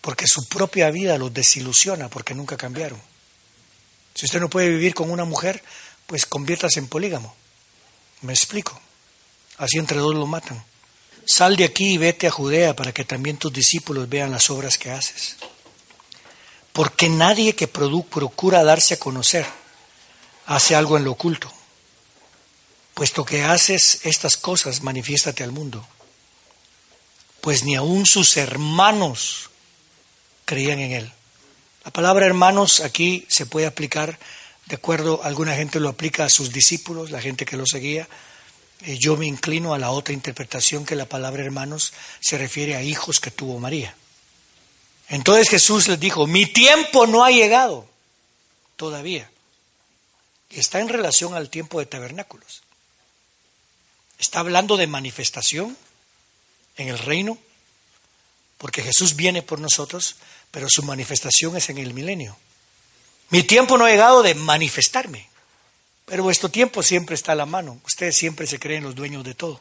[0.00, 3.02] porque su propia vida los desilusiona porque nunca cambiaron.
[4.14, 5.62] Si usted no puede vivir con una mujer,
[6.06, 7.36] pues conviértase en polígamo.
[8.22, 8.80] Me explico.
[9.58, 10.69] Así entre dos lo matan.
[11.30, 14.78] Sal de aquí y vete a Judea para que también tus discípulos vean las obras
[14.78, 15.36] que haces.
[16.72, 19.46] Porque nadie que procura darse a conocer
[20.46, 21.52] hace algo en lo oculto
[23.00, 25.86] puesto que haces estas cosas, manifiéstate al mundo.
[27.40, 29.48] Pues ni aun sus hermanos
[30.44, 31.12] creían en él.
[31.82, 34.18] La palabra hermanos aquí se puede aplicar
[34.66, 38.06] de acuerdo, alguna gente lo aplica a sus discípulos, la gente que lo seguía.
[38.82, 42.82] Eh, yo me inclino a la otra interpretación que la palabra hermanos se refiere a
[42.82, 43.94] hijos que tuvo María.
[45.08, 47.88] Entonces Jesús les dijo, mi tiempo no ha llegado
[48.76, 49.30] todavía.
[50.50, 52.62] Está en relación al tiempo de tabernáculos.
[54.18, 55.76] Está hablando de manifestación
[56.76, 57.38] en el reino,
[58.58, 60.16] porque Jesús viene por nosotros,
[60.50, 62.36] pero su manifestación es en el milenio.
[63.30, 65.29] Mi tiempo no ha llegado de manifestarme,
[66.04, 67.80] pero vuestro tiempo siempre está a la mano.
[67.84, 69.60] Ustedes siempre se creen los dueños de todo.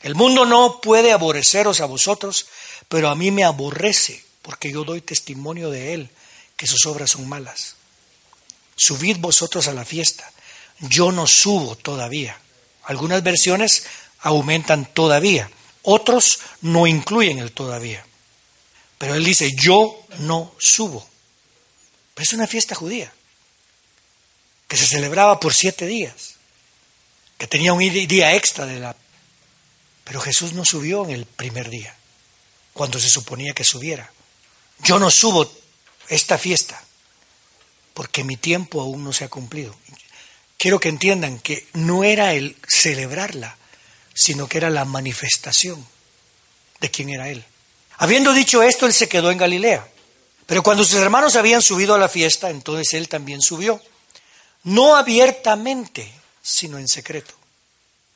[0.00, 2.46] El mundo no puede aborreceros a vosotros,
[2.88, 6.10] pero a mí me aborrece, porque yo doy testimonio de él,
[6.56, 7.76] que sus obras son malas.
[8.76, 10.30] Subid vosotros a la fiesta,
[10.80, 12.38] yo no subo todavía,
[12.84, 13.86] algunas versiones
[14.20, 15.50] aumentan todavía,
[15.82, 18.04] otros no incluyen el todavía.
[18.98, 21.06] Pero él dice, yo no subo.
[22.14, 23.12] Pero es una fiesta judía,
[24.74, 26.34] que se celebraba por siete días,
[27.38, 28.96] que tenía un día extra de la...
[30.02, 31.94] Pero Jesús no subió en el primer día,
[32.72, 34.10] cuando se suponía que subiera.
[34.80, 35.48] Yo no subo
[36.08, 36.82] esta fiesta,
[37.94, 39.76] porque mi tiempo aún no se ha cumplido
[40.58, 43.58] quiero que entiendan que no era el celebrarla,
[44.14, 45.86] sino que era la manifestación
[46.80, 47.44] de quién era Él.
[47.98, 49.86] Habiendo dicho esto, Él se quedó en Galilea.
[50.46, 53.80] Pero cuando sus hermanos habían subido a la fiesta, entonces Él también subió.
[54.64, 56.12] No abiertamente,
[56.42, 57.34] sino en secreto.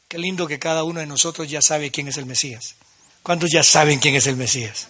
[0.09, 2.75] Qué lindo que cada uno de nosotros ya sabe quién es el Mesías.
[3.23, 4.89] ¿Cuántos ya saben quién es el Mesías?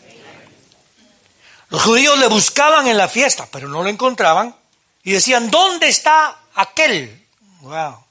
[1.70, 4.54] Los judíos le buscaban en la fiesta, pero no lo encontraban
[5.02, 7.18] y decían, ¿dónde está aquel
[7.60, 8.04] Wow.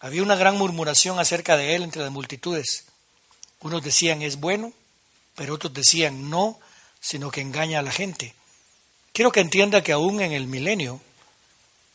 [0.00, 2.86] Había una gran murmuración acerca de él entre las multitudes.
[3.60, 4.72] Unos decían es bueno,
[5.36, 6.58] pero otros decían no,
[7.00, 8.34] sino que engaña a la gente.
[9.12, 11.00] Quiero que entienda que aún en el milenio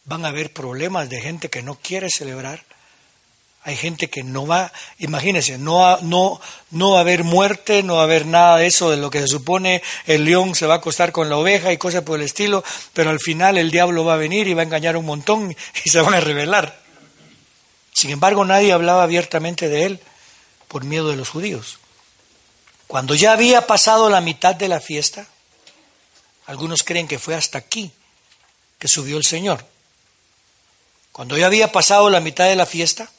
[0.07, 2.63] van a haber problemas de gente que no quiere celebrar.
[3.63, 6.39] Hay gente que no va, imagínense, no, no,
[6.71, 9.19] no va a haber muerte, no va a haber nada de eso de lo que
[9.19, 12.25] se supone el león se va a acostar con la oveja y cosas por el
[12.25, 15.53] estilo, pero al final el diablo va a venir y va a engañar un montón
[15.83, 16.79] y se van a rebelar.
[17.91, 19.99] Sin embargo, nadie hablaba abiertamente de él
[20.69, 21.79] por miedo de los judíos.
[22.85, 25.27] Cuando ya había pasado la mitad de la fiesta,
[26.45, 27.91] algunos creen que fue hasta aquí
[28.79, 29.65] que subió el Señor.
[31.17, 33.11] Cuando ya había pasado la mitad de la fiesta,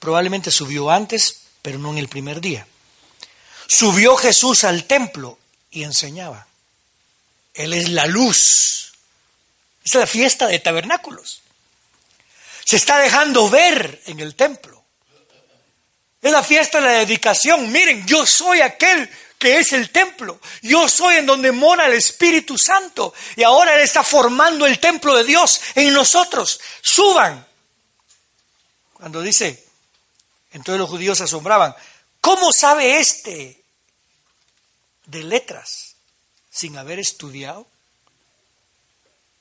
[0.00, 2.66] Probablemente subió antes, pero no en el primer día.
[3.68, 5.38] Subió Jesús al templo
[5.70, 6.48] y enseñaba.
[7.54, 8.94] Él es la luz.
[9.84, 11.42] Es la fiesta de tabernáculos.
[12.64, 14.82] Se está dejando ver en el templo.
[16.22, 17.70] Es la fiesta de la dedicación.
[17.70, 19.08] Miren, yo soy aquel
[19.40, 20.38] que es el templo.
[20.60, 23.14] Yo soy en donde mora el Espíritu Santo.
[23.34, 26.60] Y ahora Él está formando el templo de Dios en nosotros.
[26.82, 27.44] Suban.
[28.92, 29.66] Cuando dice,
[30.52, 31.74] entonces los judíos se asombraban.
[32.20, 33.64] ¿Cómo sabe este
[35.06, 35.96] de letras
[36.50, 37.66] sin haber estudiado?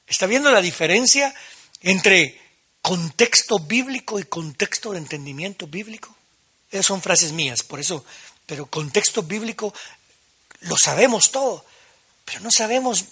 [0.07, 1.35] ¿Está viendo la diferencia
[1.81, 2.41] entre
[2.81, 6.15] contexto bíblico y contexto de entendimiento bíblico?
[6.71, 8.05] Esas son frases mías, por eso,
[8.49, 9.71] pero contexto bíblico,
[10.61, 11.63] lo sabemos todo,
[12.25, 13.05] pero no sabemos,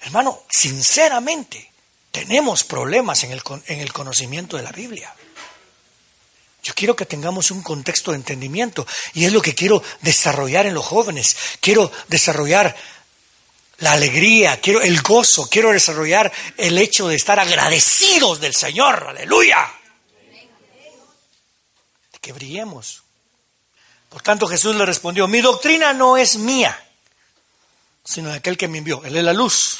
[0.00, 1.72] hermano, sinceramente,
[2.12, 5.12] tenemos problemas en el, en el conocimiento de la Biblia.
[6.62, 10.74] Yo quiero que tengamos un contexto de entendimiento y es lo que quiero desarrollar en
[10.74, 11.36] los jóvenes.
[11.60, 12.76] Quiero desarrollar
[13.78, 19.04] la alegría, quiero el gozo, quiero desarrollar el hecho de estar agradecidos del Señor.
[19.08, 19.68] Aleluya.
[22.20, 23.01] Que brillemos.
[24.12, 26.78] Por tanto Jesús le respondió, mi doctrina no es mía,
[28.04, 29.02] sino de aquel que me envió.
[29.04, 29.78] Él es la luz.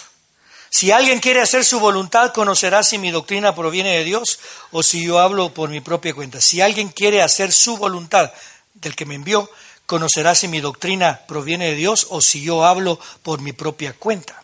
[0.71, 4.39] Si alguien quiere hacer su voluntad, conocerá si mi doctrina proviene de Dios
[4.71, 6.41] o si yo hablo por mi propia cuenta.
[6.41, 8.33] Si alguien quiere hacer su voluntad
[8.73, 9.51] del que me envió,
[9.85, 14.43] conocerá si mi doctrina proviene de Dios o si yo hablo por mi propia cuenta.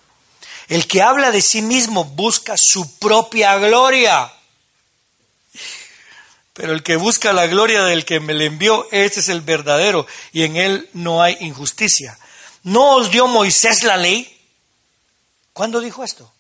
[0.69, 4.31] El que habla de sí mismo busca su propia gloria.
[6.59, 10.09] Pero el que busca la gloria del que me le envió, ese es el verdadero,
[10.33, 12.19] y en él no hay injusticia.
[12.65, 14.45] ¿No os dio Moisés la ley?
[15.53, 16.33] ¿Cuándo dijo esto?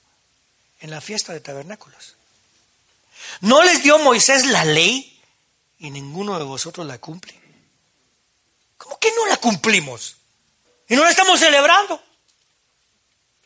[0.80, 2.16] En la fiesta de tabernáculos.
[3.42, 5.22] ¿No les dio Moisés la ley
[5.78, 7.40] y ninguno de vosotros la cumple?
[8.76, 10.16] ¿Cómo que no la cumplimos?
[10.88, 12.02] Y no la estamos celebrando.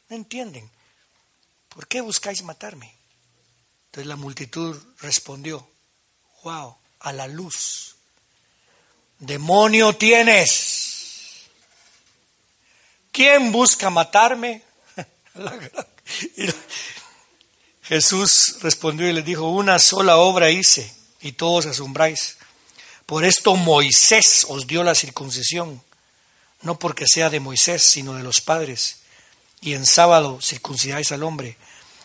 [0.09, 0.71] No entienden.
[1.69, 2.95] ¿Por qué buscáis matarme?
[3.91, 5.69] Entonces la multitud respondió,
[6.43, 7.97] wow, a la luz.
[9.19, 11.47] Demonio tienes.
[13.13, 14.63] ¿Quién busca matarme?
[17.83, 22.39] Jesús respondió y le dijo, una sola obra hice y todos asombráis.
[23.07, 25.83] Por esto Moisés os dio la circuncisión,
[26.63, 28.99] no porque sea de Moisés, sino de los padres.
[29.61, 31.57] Y en sábado circuncidáis al hombre.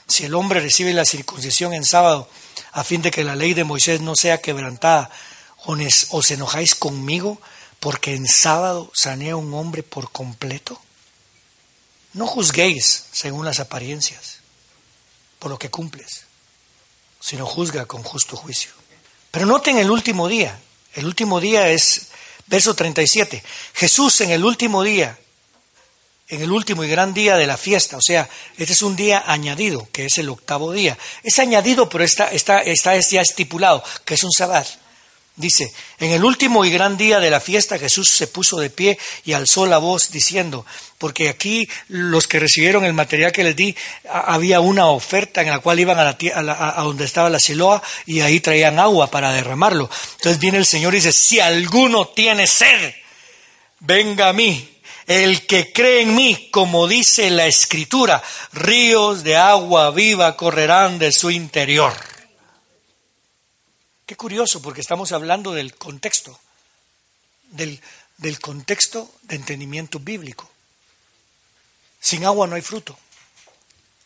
[0.07, 2.29] Si el hombre recibe la circuncisión en sábado,
[2.77, 5.09] a fin de que la ley de Moisés no sea quebrantada,
[5.65, 7.41] os enojáis conmigo
[7.79, 10.79] porque en sábado sané a un hombre por completo.
[12.13, 14.41] No juzguéis según las apariencias,
[15.39, 16.25] por lo que cumples,
[17.19, 18.69] sino juzga con justo juicio.
[19.31, 20.59] Pero noten el último día.
[20.93, 22.09] El último día es
[22.45, 23.43] verso 37.
[23.73, 25.17] Jesús en el último día,
[26.29, 29.23] en el último y gran día de la fiesta, o sea, este es un día
[29.25, 30.97] añadido, que es el octavo día.
[31.23, 34.67] Es añadido, pero está, está, está ya estipulado, que es un sabbat.
[35.37, 38.97] Dice, en el último y gran día de la fiesta Jesús se puso de pie
[39.23, 40.65] y alzó la voz diciendo,
[40.97, 43.75] porque aquí los que recibieron el material que les di,
[44.11, 48.39] había una oferta en la cual iban a, a, donde estaba la siloa y ahí
[48.39, 49.91] traían agua para derramarlo.
[50.15, 52.95] Entonces viene el Señor y dice, si alguno tiene sed,
[53.79, 54.76] venga a mí.
[55.07, 61.13] El que cree en mí, como dice la escritura, ríos de agua viva correrán de
[61.13, 61.93] su interior.
[64.05, 66.37] Qué curioso, porque estamos hablando del contexto,
[67.51, 67.79] del,
[68.17, 70.49] del contexto de entendimiento bíblico.
[72.01, 72.99] Sin agua no hay fruto.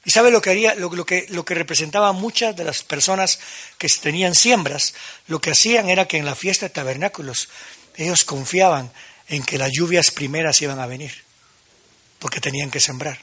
[0.06, 3.40] ¿Y sabe lo que haría, lo, lo, que, lo que representaba muchas de las personas
[3.80, 4.94] que tenían siembras?
[5.28, 7.50] Lo que hacían era que en la fiesta de tabernáculos
[7.96, 8.92] ellos confiaban
[9.32, 11.24] en que las lluvias primeras iban a venir,
[12.20, 13.18] porque tenían que sembrar.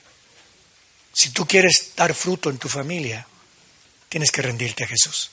[1.12, 3.26] Si tú quieres dar fruto en tu familia,
[4.09, 5.30] tienes que rendirte a Jesús.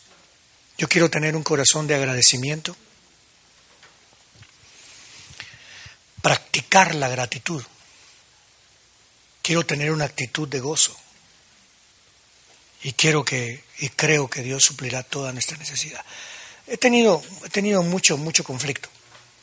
[0.77, 2.75] Yo quiero tener un corazón de agradecimiento,
[6.21, 7.63] practicar la gratitud.
[9.41, 10.99] Quiero tener una actitud de gozo.
[12.83, 16.03] Y quiero que y creo que Dios suplirá toda nuestra necesidad.
[16.67, 18.89] He tenido he tenido mucho mucho conflicto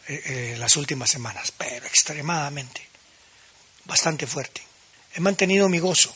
[0.09, 2.89] eh, eh, las últimas semanas, pero extremadamente
[3.85, 4.63] bastante fuerte.
[5.15, 6.15] He mantenido mi gozo.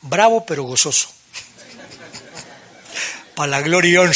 [0.00, 1.08] Bravo pero gozoso
[3.36, 4.12] para la gloria y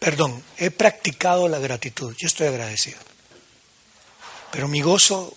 [0.00, 2.98] Perdón, he practicado la gratitud, yo estoy agradecido.
[4.52, 5.36] Pero mi gozo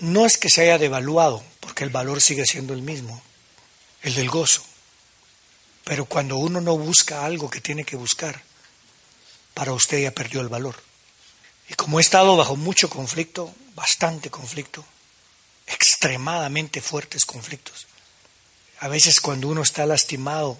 [0.00, 3.22] no es que se haya devaluado, porque el valor sigue siendo el mismo,
[4.02, 4.64] el del gozo.
[5.86, 8.42] Pero cuando uno no busca algo que tiene que buscar,
[9.54, 10.74] para usted ya perdió el valor.
[11.68, 14.84] Y como he estado bajo mucho conflicto, bastante conflicto,
[15.64, 17.86] extremadamente fuertes conflictos,
[18.80, 20.58] a veces cuando uno está lastimado,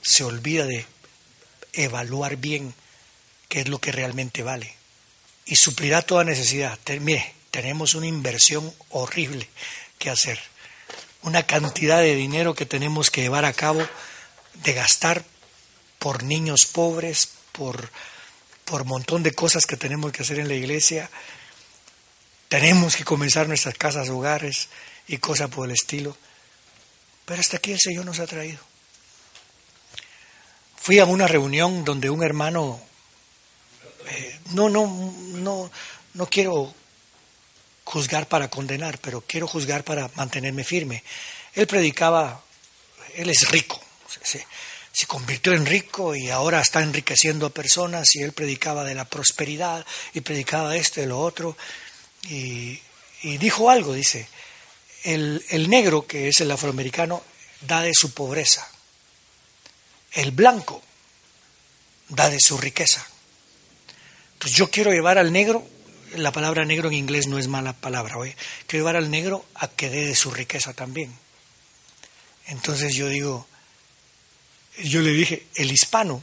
[0.00, 0.86] se olvida de
[1.74, 2.72] evaluar bien
[3.50, 4.74] qué es lo que realmente vale.
[5.44, 6.78] Y suplirá toda necesidad.
[6.98, 9.50] Mire, tenemos una inversión horrible
[9.98, 10.40] que hacer.
[11.20, 13.86] Una cantidad de dinero que tenemos que llevar a cabo,
[14.54, 15.24] de gastar
[15.98, 17.90] por niños pobres, por,
[18.64, 21.10] por montón de cosas que tenemos que hacer en la iglesia.
[22.48, 24.68] Tenemos que comenzar nuestras casas, hogares
[25.06, 26.16] y cosas por el estilo.
[27.24, 28.58] Pero hasta aquí el Señor nos ha traído.
[30.76, 32.80] Fui a una reunión donde un hermano
[34.08, 35.70] eh, no, no, no,
[36.14, 36.74] no quiero
[37.84, 41.04] juzgar para condenar, pero quiero juzgar para mantenerme firme.
[41.54, 42.42] Él predicaba,
[43.14, 43.80] él es rico,
[44.22, 44.46] se,
[45.06, 49.84] convirtió en rico y ahora está enriqueciendo a personas y él predicaba de la prosperidad
[50.14, 51.56] y predicaba esto y lo otro
[52.28, 52.80] y,
[53.22, 54.28] dijo algo, dice,
[55.04, 57.22] el, el negro, que es el afroamericano,
[57.62, 58.66] da de su pobreza,
[60.12, 60.82] el blanco
[62.08, 63.06] da de su riqueza.
[64.34, 65.66] Entonces yo quiero llevar al negro
[66.16, 68.36] la palabra negro en inglés no es mala palabra, ¿oye?
[68.66, 71.12] Quiero llevar al negro a que dé de su riqueza también.
[72.46, 73.46] Entonces yo digo,
[74.88, 76.22] yo le dije, el hispano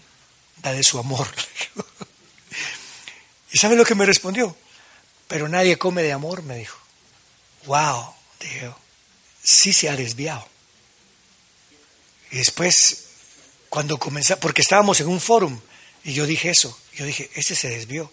[0.57, 1.27] da de su amor.
[3.51, 4.55] ¿Y sabe lo que me respondió?
[5.27, 6.77] Pero nadie come de amor, me dijo.
[7.65, 8.71] Wow, dije,
[9.43, 10.47] sí se ha desviado.
[12.31, 13.05] Y después,
[13.69, 15.59] cuando comencé, porque estábamos en un fórum,
[16.03, 18.11] y yo dije eso, yo dije, ese se desvió.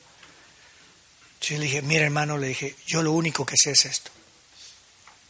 [1.40, 4.10] Yo le dije, mira hermano, le dije, yo lo único que sé es esto.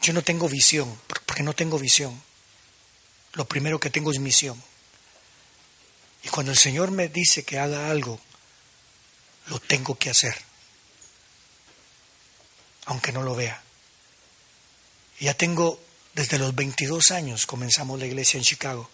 [0.01, 2.23] Yo no tengo visión, porque no tengo visión.
[3.33, 4.62] Lo primero que tengo es misión.
[6.25, 8.18] Y cuando el Señor me dice que haga algo,
[9.47, 10.37] lo tengo que hacer.
[12.87, 13.62] Aunque no lo vea.
[15.20, 15.81] Ya tengo,
[16.14, 18.91] desde los 22 años comenzamos la iglesia en Chicago.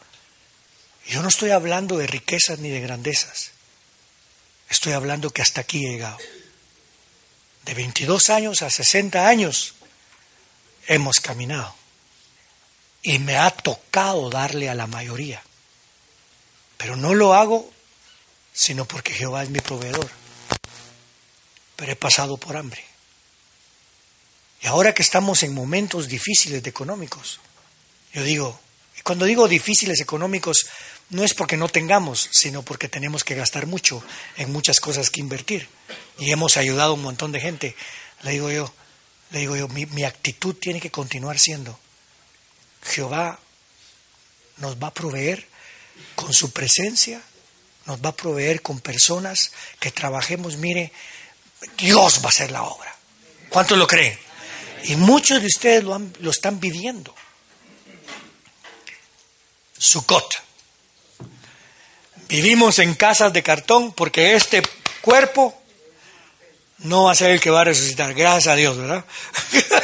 [1.06, 3.52] Yo no estoy hablando de riquezas ni de grandezas.
[4.68, 6.18] Estoy hablando que hasta aquí he llegado
[7.64, 9.74] de 22 años a 60 años
[10.86, 11.74] hemos caminado.
[13.02, 15.42] Y me ha tocado darle a la mayoría.
[16.80, 17.70] Pero no lo hago
[18.52, 20.10] sino porque Jehová es mi proveedor.
[21.76, 22.82] Pero he pasado por hambre.
[24.62, 27.38] Y ahora que estamos en momentos difíciles económicos,
[28.12, 28.58] yo digo,
[28.98, 30.66] y cuando digo difíciles económicos,
[31.10, 34.02] no es porque no tengamos, sino porque tenemos que gastar mucho
[34.36, 35.68] en muchas cosas que invertir.
[36.18, 37.76] Y hemos ayudado a un montón de gente.
[38.22, 38.72] Le digo yo,
[39.30, 41.78] le digo yo, mi actitud tiene que continuar siendo,
[42.82, 43.38] Jehová
[44.58, 45.49] nos va a proveer
[46.14, 47.22] con su presencia,
[47.86, 50.92] nos va a proveer con personas que trabajemos, mire,
[51.76, 52.94] Dios va a hacer la obra.
[53.48, 54.18] ¿Cuántos lo creen?
[54.84, 57.14] Y muchos de ustedes lo, han, lo están pidiendo.
[59.76, 60.42] Sukkot.
[62.28, 64.62] Vivimos en casas de cartón porque este
[65.00, 65.60] cuerpo
[66.78, 68.14] no va a ser el que va a resucitar.
[68.14, 69.04] Gracias a Dios, ¿verdad?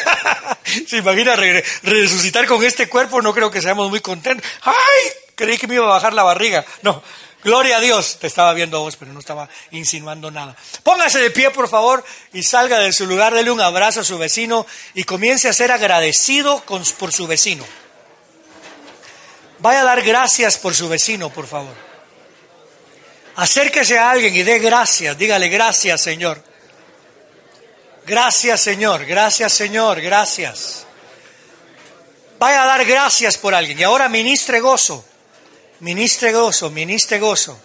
[0.88, 1.36] Se imagina
[1.82, 4.48] resucitar con este cuerpo, no creo que seamos muy contentos.
[4.62, 5.25] ¡Ay!
[5.36, 6.64] Creí que me iba a bajar la barriga.
[6.82, 7.00] No,
[7.44, 8.18] gloria a Dios.
[8.18, 10.56] Te estaba viendo a vos, pero no estaba insinuando nada.
[10.82, 14.18] Póngase de pie, por favor, y salga de su lugar, dele un abrazo a su
[14.18, 17.64] vecino y comience a ser agradecido por su vecino.
[19.58, 21.86] Vaya a dar gracias por su vecino, por favor.
[23.36, 26.42] Acérquese a alguien y dé gracias, dígale gracias Señor.
[28.06, 30.86] Gracias Señor, gracias Señor, gracias.
[32.38, 35.04] Vaya a dar gracias por alguien y ahora ministre gozo,
[35.80, 37.58] ministre gozo, ministre gozo.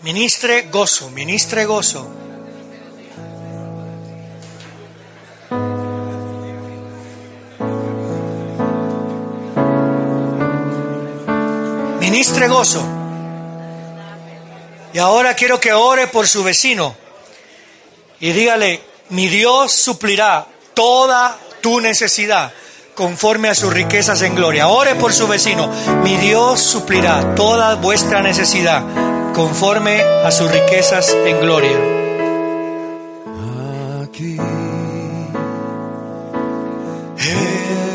[0.00, 2.08] Ministre gozo, ministre gozo.
[12.00, 12.82] Ministre gozo.
[14.92, 16.96] Y ahora quiero que ore por su vecino
[18.22, 22.52] y dígale, mi Dios suplirá toda tu necesidad
[22.94, 24.68] conforme a sus riquezas en gloria.
[24.68, 25.70] Ore por su vecino,
[26.02, 28.82] mi Dios suplirá toda vuestra necesidad
[29.34, 31.78] conforme a sus riquezas en gloria.
[34.04, 34.38] Aquí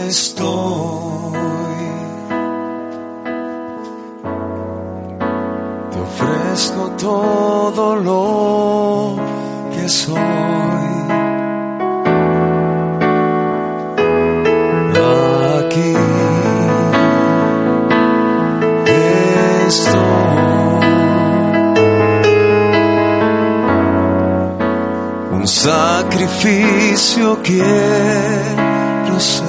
[0.07, 1.17] estoy.
[6.19, 9.15] ofrezco todo lo
[9.73, 10.66] que soy.
[25.67, 29.43] sacrificio quiero ser.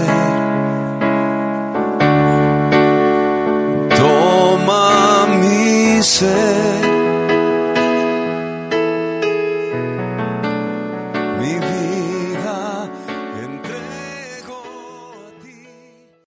[3.96, 6.77] Toma mi ser.